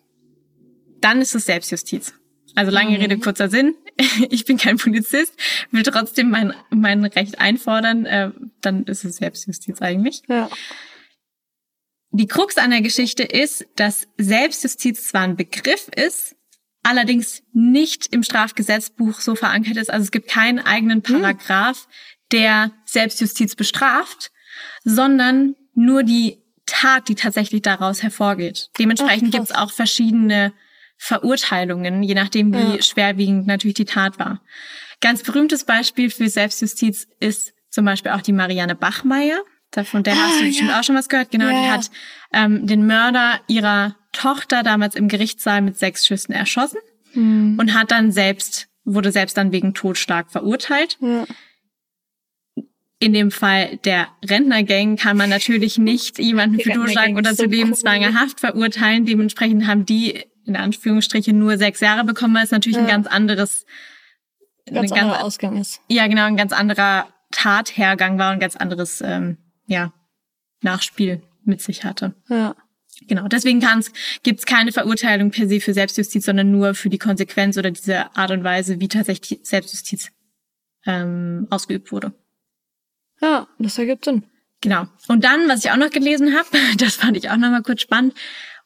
[1.00, 2.12] dann ist es Selbstjustiz.
[2.56, 2.96] Also lange mhm.
[2.96, 3.74] Rede, kurzer Sinn.
[4.30, 5.32] Ich bin kein Polizist,
[5.72, 10.22] will trotzdem mein, mein Recht einfordern, äh, dann ist es Selbstjustiz eigentlich.
[10.28, 10.48] Ja.
[12.10, 16.36] Die Krux an der Geschichte ist, dass Selbstjustiz zwar ein Begriff ist,
[16.84, 19.90] allerdings nicht im Strafgesetzbuch so verankert ist.
[19.90, 21.20] Also es gibt keinen eigenen hm.
[21.20, 21.88] Paragraph,
[22.32, 24.30] der Selbstjustiz bestraft,
[24.84, 28.70] sondern nur die Tat, die tatsächlich daraus hervorgeht.
[28.78, 30.52] Dementsprechend gibt es auch verschiedene
[30.98, 32.82] Verurteilungen, je nachdem, wie ja.
[32.82, 34.42] schwerwiegend natürlich die Tat war.
[35.00, 39.40] Ganz berühmtes Beispiel für Selbstjustiz ist zum Beispiel auch die Marianne Bachmeier.
[39.84, 40.48] Von der ah, hast du ja.
[40.48, 41.30] bestimmt auch schon was gehört.
[41.30, 41.62] Genau, ja.
[41.62, 41.90] die hat
[42.32, 46.80] ähm, den Mörder ihrer Tochter damals im Gerichtssaal mit sechs Schüssen erschossen
[47.12, 47.56] hm.
[47.60, 50.98] und hat dann selbst, wurde selbst dann wegen Totschlag verurteilt.
[53.00, 57.44] In dem Fall der Rentnergang kann man natürlich nicht jemanden für Totschlag oder zu so
[57.44, 58.14] lebenslanger cool.
[58.14, 59.06] Haft verurteilen.
[59.06, 62.84] Dementsprechend haben die in Anführungsstrichen nur sechs Jahre bekommen, weil es natürlich ja.
[62.84, 63.66] ein ganz anderes
[64.72, 65.80] ganz anderer ganz, Ausgang ist.
[65.88, 69.92] Ja, genau, ein ganz anderer Tathergang war und ein ganz anderes ähm, ja,
[70.62, 72.14] Nachspiel mit sich hatte.
[72.28, 72.56] Ja.
[73.06, 73.60] Genau, deswegen
[74.24, 78.16] gibt es keine Verurteilung per se für Selbstjustiz, sondern nur für die Konsequenz oder diese
[78.16, 80.10] Art und Weise, wie tatsächlich Selbstjustiz
[80.84, 82.12] ähm, ausgeübt wurde.
[83.20, 84.24] Ja, das ergibt Sinn.
[84.60, 84.86] Genau.
[85.06, 86.48] Und dann, was ich auch noch gelesen habe,
[86.78, 88.14] das fand ich auch noch mal kurz spannend.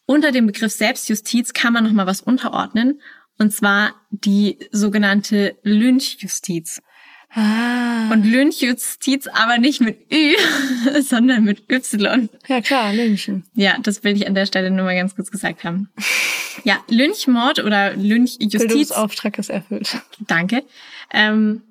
[0.07, 3.01] Unter dem Begriff Selbstjustiz kann man noch mal was unterordnen,
[3.39, 6.83] und zwar die sogenannte Lynchjustiz.
[7.35, 8.11] Ah.
[8.13, 10.35] Und Lynchjustiz aber nicht mit Ü,
[11.01, 12.29] sondern mit Y.
[12.47, 13.45] Ja klar, Lynchen.
[13.55, 15.89] Ja, das will ich an der Stelle nur mal ganz kurz gesagt haben.
[16.65, 18.59] Ja, Lynchmord oder Lynchjustiz.
[18.59, 19.97] Bildungsauftrag ist erfüllt.
[20.27, 20.63] Danke.
[21.11, 21.63] Ähm,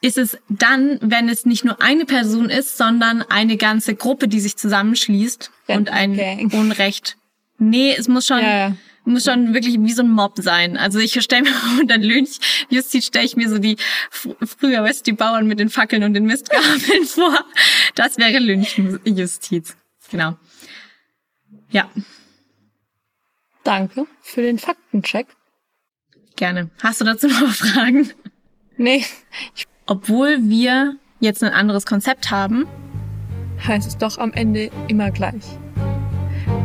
[0.00, 4.40] ist es dann, wenn es nicht nur eine Person ist, sondern eine ganze Gruppe, die
[4.40, 7.16] sich zusammenschließt und ein Unrecht.
[7.58, 10.76] Nee, es muss schon, ja, muss schon wirklich wie so ein Mob sein.
[10.76, 13.76] Also ich stelle mir unter Lynchjustiz stelle ich mir so die
[14.12, 17.44] früher, weißt du, die Bauern mit den Fackeln und den Mistgabeln vor.
[17.96, 19.76] Das wäre Lynchjustiz.
[20.10, 20.36] Genau.
[21.70, 21.90] Ja.
[23.64, 25.26] Danke für den Faktencheck.
[26.36, 26.70] Gerne.
[26.80, 28.10] Hast du dazu noch Fragen?
[28.76, 29.04] Nee.
[29.90, 32.66] Obwohl wir jetzt ein anderes Konzept haben,
[33.66, 35.42] heißt es doch am Ende immer gleich.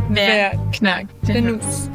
[0.09, 1.89] wer, Wer knackt den Nuss?